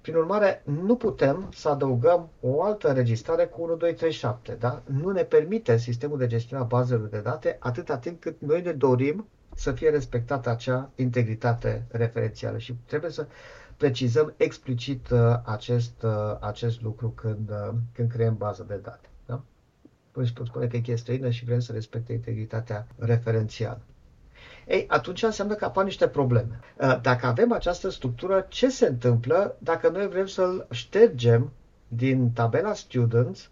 Prin 0.00 0.14
urmare, 0.14 0.62
nu 0.64 0.96
putem 0.96 1.52
să 1.54 1.68
adăugăm 1.68 2.28
o 2.40 2.62
altă 2.62 2.88
înregistrare 2.88 3.44
cu 3.44 3.62
1, 3.62 3.74
2, 3.74 3.94
3, 3.94 4.12
7. 4.12 4.56
Da? 4.58 4.82
Nu 4.84 5.10
ne 5.10 5.22
permite 5.22 5.76
sistemul 5.76 6.18
de 6.18 6.26
gestionare 6.26 6.66
a 6.66 6.76
bazelor 6.76 7.06
de 7.06 7.20
date 7.20 7.56
atâta 7.60 7.98
timp 7.98 8.20
cât 8.20 8.36
noi 8.40 8.62
ne 8.62 8.72
dorim 8.72 9.28
să 9.54 9.72
fie 9.72 9.90
respectată 9.90 10.50
acea 10.50 10.90
integritate 10.94 11.84
referențială 11.90 12.58
și 12.58 12.74
trebuie 12.86 13.10
să 13.10 13.26
precizăm 13.76 14.34
explicit 14.36 15.10
uh, 15.10 15.18
acest, 15.44 16.02
uh, 16.02 16.36
acest 16.40 16.82
lucru 16.82 17.08
când, 17.08 17.50
uh, 17.50 17.74
când 17.92 18.10
creăm 18.10 18.36
bază 18.36 18.64
de 18.68 18.76
date. 18.82 19.08
Da? 19.26 19.42
Păi 20.10 20.30
pot 20.34 20.46
spune 20.46 20.66
că 20.66 20.76
e 20.76 20.80
cheie 20.80 20.96
străină 20.96 21.30
și 21.30 21.44
vrem 21.44 21.60
să 21.60 21.72
respecte 21.72 22.12
integritatea 22.12 22.86
referențială. 22.98 23.80
Ei, 24.66 24.84
atunci 24.88 25.22
înseamnă 25.22 25.54
că 25.54 25.64
apar 25.64 25.84
niște 25.84 26.08
probleme. 26.08 26.60
Dacă 27.02 27.26
avem 27.26 27.52
această 27.52 27.88
structură, 27.88 28.46
ce 28.48 28.68
se 28.68 28.86
întâmplă 28.86 29.56
dacă 29.58 29.88
noi 29.88 30.08
vrem 30.08 30.26
să-l 30.26 30.66
ștergem 30.70 31.52
din 31.88 32.30
tabela 32.30 32.74
Students 32.74 33.50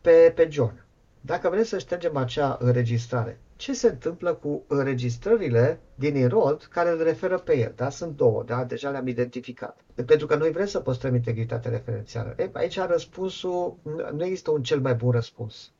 pe, 0.00 0.32
pe 0.34 0.48
John? 0.50 0.84
Dacă 1.20 1.48
vrem 1.48 1.62
să 1.62 1.78
ștergem 1.78 2.16
acea 2.16 2.56
înregistrare, 2.60 3.38
ce 3.62 3.72
se 3.72 3.88
întâmplă 3.88 4.34
cu 4.34 4.64
înregistrările 4.66 5.80
din 5.94 6.16
Enrolled 6.16 6.62
care 6.70 6.90
îl 6.90 7.02
referă 7.02 7.38
pe 7.38 7.58
el. 7.58 7.72
Da? 7.76 7.90
Sunt 7.90 8.16
două, 8.16 8.42
da? 8.42 8.64
deja 8.64 8.90
le-am 8.90 9.06
identificat. 9.06 9.80
Pentru 10.06 10.26
că 10.26 10.36
noi 10.36 10.50
vrem 10.50 10.66
să 10.66 10.80
păstrăm 10.80 11.14
integritatea 11.14 11.70
referențială. 11.70 12.34
E, 12.38 12.50
aici 12.52 12.78
răspunsul, 12.78 13.76
nu 14.12 14.24
există 14.24 14.50
un 14.50 14.62
cel 14.62 14.80
mai 14.80 14.94
bun 14.94 15.10
răspuns. 15.10 15.70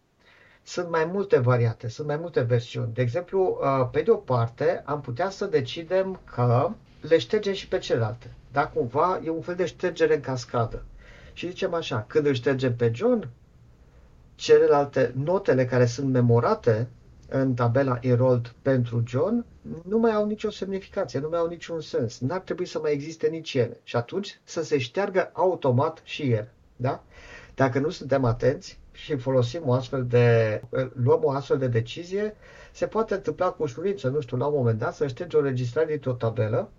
Sunt 0.62 0.90
mai 0.90 1.05
multe 1.05 1.38
variante, 1.38 1.88
sunt 1.88 2.07
mai 2.07 2.16
multe 2.16 2.40
versiuni. 2.40 2.92
De 2.95 3.03
exemplu, 3.03 3.59
uh, 3.62 3.88
pe 3.92 4.01
de 4.01 4.11
o 4.11 4.16
parte, 4.16 4.83
am 4.85 5.01
putea 5.01 5.31
să 5.31 5.47
decidem 5.47 6.21
că 6.35 6.71
le 7.01 7.18
ștergem 7.18 7.53
și 7.53 7.68
pe 7.68 7.79
celelalte. 7.79 8.35
Da, 8.53 8.66
cumva 8.66 9.21
e 9.25 9.31
un 9.31 9.42
fel 9.42 9.55
de 9.55 9.66
ștergere 9.66 10.14
în 10.14 10.21
cascadă. 10.21 10.83
Și 11.33 11.49
zicem 11.49 11.75
așa, 11.75 12.05
când 12.09 12.27
îl 12.27 12.35
ștergem 12.35 12.77
pe 12.77 12.90
John, 12.95 13.29
celelalte 14.35 15.12
notele 15.16 15.64
care 15.64 15.87
sunt 15.87 16.09
memorate 16.09 16.88
în 17.33 17.55
tabela 17.55 17.99
enrolled 18.01 18.55
pentru 18.62 19.03
John 19.07 19.45
nu 19.85 19.99
mai 19.99 20.12
au 20.12 20.27
nicio 20.27 20.51
semnificație, 20.51 21.21
nu 21.21 21.29
mai 21.29 21.38
au 21.38 21.47
niciun 21.47 21.81
sens. 21.81 22.18
N-ar 22.18 22.40
trebui 22.40 22.66
să 22.66 22.79
mai 22.79 22.92
existe 22.92 23.29
nici 23.29 23.55
ele. 23.55 23.81
Și 23.83 23.97
atunci 23.97 24.40
să 24.45 24.62
se 24.62 24.79
șteargă 24.79 25.31
automat 25.33 26.01
și 26.05 26.31
el. 26.31 26.49
Da? 26.77 27.03
Dacă 27.55 27.79
nu 27.79 27.90
suntem 27.90 28.25
atenți 28.25 28.79
și 28.92 29.16
folosim 29.16 29.62
o 29.68 29.73
astfel 29.73 30.07
de, 30.07 30.61
luăm 31.03 31.25
o 31.25 31.31
astfel 31.31 31.59
de 31.59 31.66
decizie, 31.66 32.37
se 32.73 32.87
poate 32.87 33.14
întâmpla 33.14 33.51
cu 33.51 33.62
ușurință, 33.62 34.09
nu 34.09 34.21
știu, 34.21 34.37
la 34.37 34.47
un 34.47 34.55
moment 34.57 34.79
dat 34.79 34.95
să 34.95 35.07
ștergi 35.07 35.37
o 35.37 35.40
registrare 35.40 35.87
dintr-o 35.87 36.12
tabelă 36.12 36.71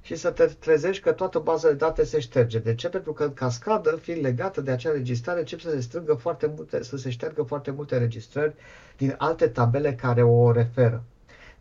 și 0.00 0.16
să 0.16 0.30
te 0.30 0.44
trezești 0.44 1.02
că 1.02 1.12
toată 1.12 1.38
baza 1.38 1.68
de 1.68 1.74
date 1.74 2.04
se 2.04 2.20
șterge. 2.20 2.58
De 2.58 2.74
ce? 2.74 2.88
Pentru 2.88 3.12
că 3.12 3.24
în 3.24 3.34
cascadă, 3.34 3.96
fiind 3.96 4.22
legată 4.22 4.60
de 4.60 4.70
acea 4.70 4.90
registrare, 4.90 5.38
încep 5.38 5.60
să 5.60 5.70
se 5.70 5.80
strângă 5.80 6.14
foarte 6.14 6.52
multe, 6.56 6.82
să 6.82 6.96
se 6.96 7.10
șteargă 7.10 7.42
foarte 7.42 7.70
multe 7.70 7.98
registrări 7.98 8.54
din 8.96 9.14
alte 9.18 9.48
tabele 9.48 9.94
care 9.94 10.22
o 10.22 10.52
referă. 10.52 11.02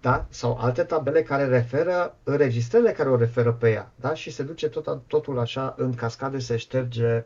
Da? 0.02 0.26
Sau 0.30 0.58
alte 0.58 0.84
tabele 0.84 1.24
care 1.24 1.46
referă 1.46 2.16
înregistrările 2.24 2.92
care 2.92 3.10
o 3.10 3.16
referă 3.16 3.54
pe 3.54 3.72
ea. 3.72 3.92
Da? 3.96 4.14
Și 4.14 4.32
se 4.32 4.44
duce 4.44 4.70
tot, 4.70 5.02
totul 5.08 5.40
așa 5.40 5.74
în 5.78 5.94
cascadă, 5.94 6.40
se 6.40 6.58
șterge. 6.58 7.26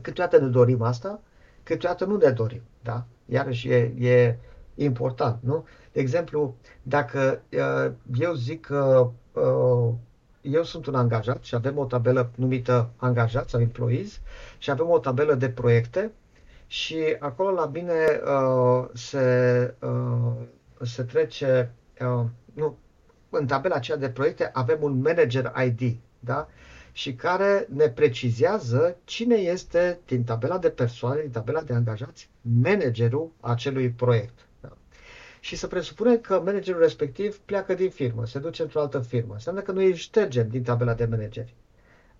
Câteodată 0.00 0.38
ne 0.38 0.46
dorim 0.46 0.82
asta, 0.82 1.20
câteodată 1.62 2.04
nu 2.04 2.16
ne 2.16 2.30
dorim. 2.30 2.62
Da? 2.82 3.04
Iarăși 3.26 3.68
e, 3.68 3.94
e 3.98 4.36
important. 4.74 5.38
Nu? 5.42 5.66
De 5.92 6.00
exemplu, 6.00 6.56
dacă 6.82 7.42
uh, 7.52 7.92
eu 8.18 8.32
zic 8.32 8.66
că 8.66 9.10
uh, 9.32 9.94
eu 10.42 10.62
sunt 10.62 10.86
un 10.86 10.94
angajat 10.94 11.44
și 11.44 11.54
avem 11.54 11.78
o 11.78 11.84
tabelă 11.84 12.30
numită 12.34 12.90
angajați 12.96 13.50
sau 13.50 13.60
employees 13.60 14.20
și 14.58 14.70
avem 14.70 14.88
o 14.88 14.98
tabelă 14.98 15.34
de 15.34 15.48
proiecte 15.48 16.12
și 16.66 17.16
acolo 17.18 17.50
la 17.50 17.66
mine 17.66 18.20
uh, 18.24 18.88
se, 18.92 19.74
uh, 19.80 20.32
se 20.82 21.02
trece, 21.02 21.72
uh, 22.00 22.24
nu, 22.54 22.78
în 23.30 23.46
tabela 23.46 23.74
aceea 23.74 23.96
de 23.96 24.10
proiecte 24.10 24.50
avem 24.52 24.82
un 24.82 25.00
manager 25.00 25.52
ID, 25.66 25.96
da? 26.18 26.48
Și 26.92 27.14
care 27.14 27.66
ne 27.74 27.88
precizează 27.88 28.96
cine 29.04 29.34
este 29.34 30.00
din 30.06 30.24
tabela 30.24 30.58
de 30.58 30.70
persoane, 30.70 31.20
din 31.20 31.30
tabela 31.30 31.60
de 31.60 31.72
angajați, 31.72 32.30
managerul 32.40 33.30
acelui 33.40 33.90
proiect 33.90 34.46
și 35.44 35.56
să 35.56 35.66
presupune 35.66 36.16
că 36.16 36.42
managerul 36.44 36.80
respectiv 36.80 37.38
pleacă 37.38 37.74
din 37.74 37.90
firmă, 37.90 38.26
se 38.26 38.38
duce 38.38 38.62
într-o 38.62 38.80
altă 38.80 38.98
firmă. 38.98 39.32
Înseamnă 39.32 39.60
că 39.60 39.72
noi 39.72 39.86
îi 39.86 39.94
ștergem 39.94 40.48
din 40.48 40.62
tabela 40.62 40.94
de 40.94 41.04
manageri. 41.04 41.54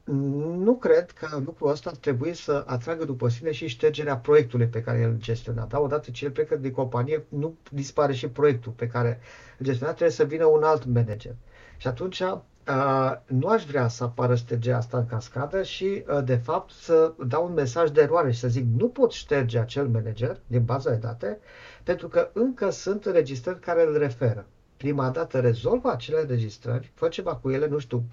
Nu 0.05 0.77
cred 0.77 1.11
că 1.11 1.41
lucrul 1.45 1.71
ăsta 1.71 1.91
ar 1.91 1.97
trebui 1.97 2.35
să 2.35 2.65
atragă 2.67 3.05
după 3.05 3.29
sine 3.29 3.53
și 3.53 3.67
ștergerea 3.67 4.17
proiectului 4.17 4.67
pe 4.67 4.83
care 4.83 4.99
el 4.99 5.17
gestiona. 5.19 5.65
Da? 5.65 5.81
Odată 5.81 6.11
ce 6.11 6.25
el 6.25 6.31
plecă 6.31 6.57
din 6.57 6.71
companie, 6.71 7.25
nu 7.29 7.55
dispare 7.71 8.13
și 8.13 8.29
proiectul 8.29 8.73
pe 8.73 8.87
care 8.87 9.21
îl 9.59 9.67
gestiona, 9.67 9.93
trebuie 9.93 10.17
să 10.17 10.25
vină 10.25 10.45
un 10.45 10.63
alt 10.63 10.85
manager. 10.85 11.35
Și 11.77 11.87
atunci 11.87 12.21
uh, 12.21 13.13
nu 13.27 13.49
aș 13.49 13.65
vrea 13.65 13.89
să 13.89 14.05
apară 14.05 14.35
ștergerea 14.35 14.79
asta 14.79 14.99
în 14.99 15.07
cascadă 15.07 15.63
și, 15.63 16.05
uh, 16.09 16.25
de 16.25 16.37
fapt, 16.37 16.71
să 16.73 17.13
dau 17.27 17.47
un 17.47 17.53
mesaj 17.53 17.91
de 17.91 18.01
eroare 18.01 18.33
și 18.33 18.39
să 18.39 18.49
zic 18.49 18.65
nu 18.77 18.89
pot 18.89 19.13
șterge 19.13 19.59
acel 19.59 19.89
manager 19.89 20.41
din 20.47 20.65
baza 20.65 20.91
de 20.91 20.97
date 20.97 21.39
pentru 21.83 22.09
că 22.09 22.31
încă 22.33 22.71
sunt 22.71 23.05
înregistrări 23.05 23.61
care 23.61 23.87
îl 23.87 23.99
referă. 23.99 24.47
prima 24.77 25.11
dată 25.11 25.41
rezolvă 25.41 25.91
acele 25.91 26.21
înregistrări, 26.21 26.93
fă 26.95 27.09
ceva 27.09 27.37
cu 27.37 27.51
ele, 27.51 27.67
nu 27.67 27.79
știu, 27.79 28.05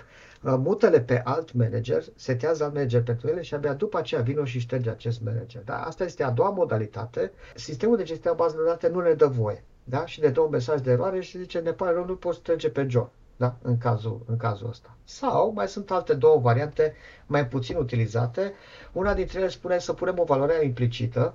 uh, 0.43 0.53
mută-le 0.57 1.01
pe 1.01 1.21
alt 1.23 1.53
manager, 1.53 2.03
setează 2.15 2.63
alt 2.63 2.73
manager 2.73 3.03
pentru 3.03 3.27
ele 3.27 3.41
și 3.41 3.53
abia 3.53 3.73
după 3.73 3.97
aceea 3.97 4.21
vină 4.21 4.45
și 4.45 4.59
șterge 4.59 4.89
acest 4.89 5.21
manager. 5.21 5.61
Da? 5.63 5.81
Asta 5.81 6.03
este 6.03 6.23
a 6.23 6.31
doua 6.31 6.49
modalitate. 6.49 7.31
Sistemul 7.55 7.97
de 7.97 8.03
gestiune 8.03 8.35
a 8.35 8.43
bazelor 8.43 8.63
de 8.63 8.69
date 8.69 8.87
nu 8.89 9.01
ne 9.01 9.13
dă 9.13 9.25
voie. 9.25 9.63
Da? 9.83 10.05
Și 10.05 10.19
ne 10.19 10.27
dă 10.27 10.39
un 10.41 10.49
mesaj 10.49 10.81
de 10.81 10.91
eroare 10.91 11.19
și 11.19 11.37
zice, 11.37 11.59
ne 11.59 11.71
pare 11.71 11.93
rău, 11.93 12.05
nu 12.05 12.15
poți 12.15 12.41
trece 12.41 12.69
pe 12.69 12.85
John. 12.89 13.09
Da? 13.37 13.55
În, 13.61 13.77
cazul, 13.77 14.21
în 14.25 14.37
cazul 14.37 14.67
ăsta. 14.69 14.97
Sau 15.03 15.51
mai 15.55 15.67
sunt 15.67 15.91
alte 15.91 16.13
două 16.13 16.39
variante 16.39 16.95
mai 17.25 17.47
puțin 17.47 17.77
utilizate. 17.77 18.53
Una 18.91 19.13
dintre 19.13 19.39
ele 19.39 19.49
spune 19.49 19.79
să 19.79 19.93
punem 19.93 20.19
o 20.19 20.23
valoare 20.23 20.65
implicită. 20.65 21.33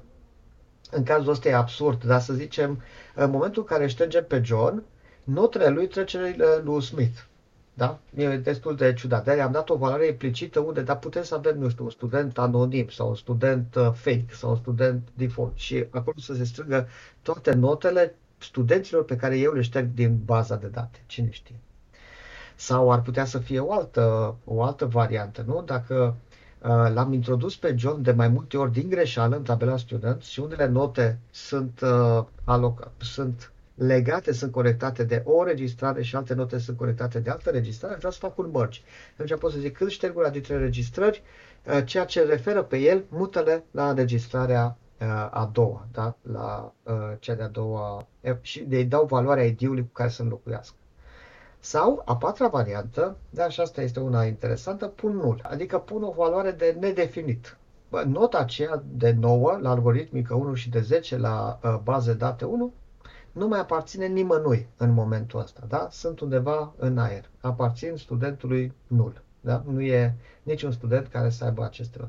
În 0.95 1.03
cazul 1.03 1.31
ăsta 1.31 1.49
e 1.49 1.55
absurd, 1.55 2.05
dar 2.05 2.21
să 2.21 2.33
zicem, 2.33 2.83
în 3.15 3.31
momentul 3.31 3.63
în 3.63 3.77
care 3.77 3.87
ștergem 3.87 4.25
pe 4.25 4.41
John, 4.45 4.83
notele 5.25 5.69
lui 5.69 5.87
trece 5.87 6.37
lui 6.63 6.83
Smith. 6.83 7.19
Da? 7.75 7.99
E 8.15 8.37
destul 8.37 8.77
de 8.77 8.93
ciudat. 8.93 9.25
De 9.25 9.41
am 9.41 9.53
dat 9.53 9.71
o 9.71 9.77
valoare 9.77 10.07
implicită 10.07 10.61
unde, 10.61 10.83
dar 10.83 10.99
putem 10.99 11.23
să 11.23 11.35
avem, 11.35 11.59
nu 11.59 11.69
știu, 11.69 11.85
un 11.85 11.91
student 11.91 12.39
anonim 12.39 12.89
sau 12.89 13.09
un 13.09 13.15
student 13.15 13.75
uh, 13.75 13.91
fake 13.95 14.27
sau 14.33 14.51
un 14.51 14.57
student 14.57 15.09
default 15.15 15.57
și 15.57 15.85
acolo 15.91 16.17
să 16.19 16.35
se 16.35 16.45
strângă 16.45 16.89
toate 17.23 17.55
notele 17.55 18.15
studenților 18.39 19.05
pe 19.05 19.17
care 19.17 19.39
eu 19.39 19.53
le 19.53 19.61
șterg 19.61 19.89
din 19.95 20.21
baza 20.25 20.57
de 20.57 20.67
date. 20.67 21.03
Cine 21.07 21.31
știe? 21.31 21.57
Sau 22.55 22.93
ar 22.93 23.03
putea 23.03 23.25
să 23.25 23.39
fie 23.39 23.61
o 23.61 23.73
altă, 23.73 24.37
o 24.45 24.63
altă 24.63 24.87
variantă, 24.87 25.45
nu? 25.47 25.63
Dacă 25.67 26.17
uh, 26.19 26.34
l-am 26.69 27.13
introdus 27.13 27.57
pe 27.57 27.75
John 27.77 28.03
de 28.03 28.13
mai 28.13 28.29
multe 28.29 28.57
ori 28.57 28.73
din 28.73 28.89
greșeală 28.89 29.37
în 29.37 29.43
tabela 29.43 29.77
student 29.77 30.23
și 30.23 30.41
unele 30.41 30.67
note 30.67 31.19
sunt, 31.31 31.81
uh, 31.81 32.25
aloc- 32.45 32.91
sunt 32.99 33.53
legate, 33.75 34.33
sunt 34.33 34.53
conectate 34.53 35.05
de 35.05 35.23
o 35.25 35.45
registrare 35.45 36.03
și 36.03 36.17
alte 36.17 36.35
note 36.35 36.59
sunt 36.59 36.77
conectate 36.77 37.19
de 37.21 37.31
altă 37.31 37.51
registrare, 37.51 37.95
vreau 37.95 38.13
să 38.13 38.19
fac 38.19 38.39
un 38.39 38.51
merge. 38.55 38.81
Atunci 39.13 39.39
pot 39.39 39.53
să 39.53 39.59
zic 39.59 39.77
când 39.77 39.91
șterg 39.91 40.17
una 40.17 40.29
dintre 40.29 40.59
registrări, 40.59 41.23
uh, 41.67 41.81
ceea 41.85 42.05
ce 42.05 42.25
referă 42.25 42.63
pe 42.63 42.79
el, 42.79 43.05
mută-le 43.09 43.65
la 43.71 43.89
înregistrarea 43.89 44.77
uh, 45.01 45.07
a 45.31 45.51
doua, 45.53 45.87
da? 45.93 46.17
la 46.33 46.73
uh, 46.83 46.93
cea 47.19 47.35
de-a 47.35 47.49
doua 47.49 48.07
și 48.41 48.67
îi 48.71 48.85
dau 48.85 49.07
valoarea 49.07 49.45
ID-ului 49.45 49.83
cu 49.83 49.93
care 49.93 50.09
să 50.09 50.23
înlocuiască. 50.23 50.75
Sau, 51.65 52.03
a 52.05 52.17
patra 52.17 52.49
variantă, 52.49 53.17
da, 53.31 53.49
și 53.49 53.61
asta 53.61 53.83
este 53.83 54.01
una 54.01 54.25
interesantă, 54.25 54.87
pun 54.87 55.17
nul, 55.17 55.41
adică 55.43 55.79
pun 55.79 56.03
o 56.03 56.11
valoare 56.11 56.51
de 56.51 56.77
nedefinit. 56.81 57.57
Nota 58.07 58.39
aceea 58.39 58.83
de 58.87 59.11
9 59.11 59.59
la 59.61 59.71
algoritmică 59.71 60.35
1 60.35 60.55
și 60.55 60.71
de 60.71 60.81
10 60.81 61.17
la 61.17 61.59
uh, 61.63 61.79
baze 61.83 62.15
date 62.15 62.45
1 62.45 62.73
nu 63.33 63.49
mai 63.49 63.59
aparține 63.59 64.07
nimănui 64.07 64.69
în 64.77 64.93
momentul 64.93 65.41
ăsta. 65.41 65.65
Da? 65.69 65.89
Sunt 65.91 66.21
undeva 66.21 66.73
în 66.77 66.99
aer. 66.99 67.31
Aparțin 67.41 67.97
studentului 67.97 68.73
nul. 68.87 69.23
Da? 69.41 69.63
Nu 69.67 69.81
e 69.81 70.15
niciun 70.43 70.73
student 70.73 71.07
care 71.07 71.31
să 71.31 71.45
aibă 71.45 71.65
aceste 71.65 72.09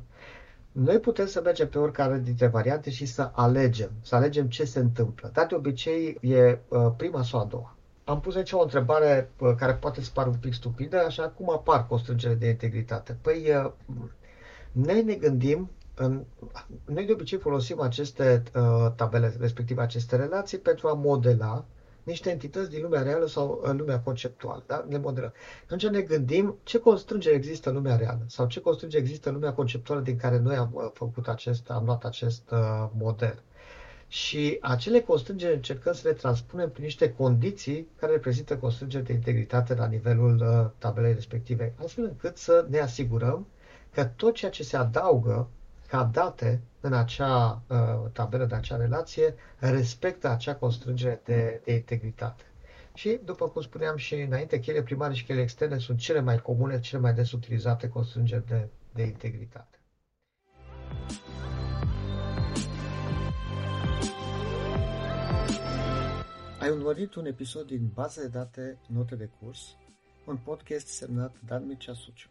Noi 0.72 1.00
putem 1.00 1.26
să 1.26 1.42
mergem 1.44 1.70
pe 1.70 1.78
oricare 1.78 2.18
dintre 2.18 2.48
variante 2.48 2.90
și 2.90 3.06
să 3.06 3.32
alegem, 3.34 3.92
să 4.02 4.16
alegem 4.16 4.48
ce 4.48 4.66
se 4.66 4.80
întâmplă. 4.80 5.30
Dar 5.34 5.46
de 5.46 5.56
obicei 5.56 6.18
e 6.22 6.60
uh, 6.68 6.92
prima 6.98 7.24
sau 7.24 7.40
a 7.40 7.44
doua. 7.44 7.75
Am 8.06 8.20
pus 8.20 8.36
aici 8.36 8.52
o 8.52 8.62
întrebare 8.62 9.32
uh, 9.40 9.54
care 9.58 9.74
poate 9.74 10.02
să 10.02 10.10
pară 10.14 10.30
un 10.30 10.36
pic 10.36 10.54
stupidă, 10.54 11.06
așa 11.06 11.30
cum 11.30 11.50
apar 11.50 11.88
constrângere 11.88 12.34
de 12.34 12.48
integritate. 12.48 13.18
Păi, 13.22 13.52
uh, 13.66 13.72
noi 14.72 15.04
ne 15.04 15.14
gândim 15.14 15.70
în, 15.96 16.24
noi 16.86 17.06
de 17.06 17.12
obicei 17.12 17.38
folosim 17.38 17.80
aceste 17.82 18.44
uh, 18.56 18.92
tabele, 18.96 19.36
respectiv 19.40 19.78
aceste 19.78 20.16
relații, 20.16 20.58
pentru 20.58 20.88
a 20.88 20.94
modela 20.94 21.66
niște 22.04 22.30
entități 22.30 22.70
din 22.70 22.82
lumea 22.82 23.02
reală 23.02 23.26
sau 23.26 23.60
în 23.64 23.78
lumea 23.78 24.00
conceptuală. 24.00 24.64
Da? 24.68 24.86
Ne 24.88 24.98
modelăm. 24.98 25.34
Atunci 25.64 25.88
ne 25.88 26.02
gândim 26.02 26.56
ce 26.64 26.80
constrângeri 26.80 27.36
există 27.36 27.70
în 27.70 27.76
lumea 27.76 27.96
reală 27.96 28.22
sau 28.28 28.48
ce 28.48 28.62
constrângeri 28.62 29.04
există 29.04 29.30
în 29.30 29.36
lumea 29.36 29.54
conceptuală 29.54 30.02
din 30.02 30.18
care 30.18 30.40
noi 30.40 30.56
am 30.56 30.70
uh, 30.74 30.90
făcut 30.94 31.28
acest, 31.28 31.70
am 31.70 31.86
luat 31.86 32.04
acest 32.04 32.52
uh, 32.52 32.90
model. 32.98 33.44
Și 34.08 34.58
acele 34.62 35.00
constrângeri 35.02 35.56
încercăm 35.56 35.94
să 35.94 36.08
le 36.08 36.14
transpunem 36.14 36.70
prin 36.70 36.84
niște 36.84 37.14
condiții 37.14 37.88
care 38.00 38.12
reprezintă 38.12 38.58
constrângeri 38.58 39.06
de 39.06 39.14
integritate 39.14 39.76
la 39.76 39.88
nivelul 39.88 40.36
uh, 40.36 40.72
tabelei 40.78 41.14
respective, 41.14 41.74
astfel 41.84 42.04
încât 42.04 42.38
să 42.38 42.66
ne 42.70 42.80
asigurăm 42.80 43.48
că 43.94 44.04
tot 44.04 44.36
ceea 44.36 44.52
ce 44.52 44.64
se 44.64 44.78
adaugă 44.78 45.50
ca 45.88 46.10
date 46.14 46.62
în 46.80 46.94
acea 46.94 47.62
uh, 47.68 47.78
tabelă, 48.12 48.46
de 48.46 48.56
acea 48.56 48.76
relație, 48.76 49.36
respectă 49.60 50.30
acea 50.30 50.56
constrângere 50.56 51.22
de, 51.26 51.62
de 51.64 51.74
integritate. 51.74 52.44
Și, 52.94 53.20
după 53.26 53.48
cum 53.48 53.62
spuneam 53.62 53.96
și 53.96 54.16
înainte, 54.16 54.60
cheile 54.60 54.82
primare 54.84 55.14
și 55.14 55.26
cheile 55.26 55.42
externe 55.42 55.78
sunt 55.78 55.98
cele 56.00 56.20
mai 56.20 56.42
comune, 56.42 56.80
cele 56.80 57.02
mai 57.02 57.14
des 57.14 57.32
utilizate 57.32 57.88
constrângeri 57.88 58.46
de, 58.48 58.68
de 58.94 59.04
integritate. 59.04 59.80
Ai 66.66 66.72
urmărit 66.72 67.16
un 67.16 67.26
episod 67.26 67.68
din 67.68 67.92
Baza 67.94 68.22
de 68.22 68.28
date 68.28 68.80
Note 68.88 69.16
de 69.16 69.30
curs, 69.40 69.76
un 70.26 70.38
podcast 70.38 70.88
semnat 70.88 71.36
Dan 71.46 71.66
Mircea 71.66 71.94
Suciu. 71.94 72.30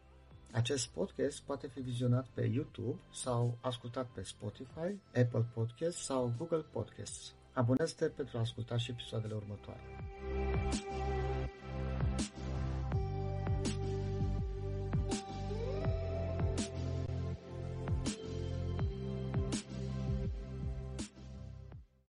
Acest 0.52 0.88
podcast 0.88 1.42
poate 1.42 1.66
fi 1.66 1.80
vizionat 1.80 2.26
pe 2.34 2.44
YouTube 2.46 3.00
sau 3.12 3.58
ascultat 3.60 4.06
pe 4.06 4.22
Spotify, 4.22 4.98
Apple 5.06 5.46
Podcasts 5.54 6.04
sau 6.04 6.32
Google 6.38 6.64
Podcasts. 6.72 7.34
Abonează-te 7.52 8.06
pentru 8.08 8.36
a 8.36 8.40
asculta 8.40 8.76
și 8.76 8.90
episoadele 8.90 9.34
următoare. 9.34 9.80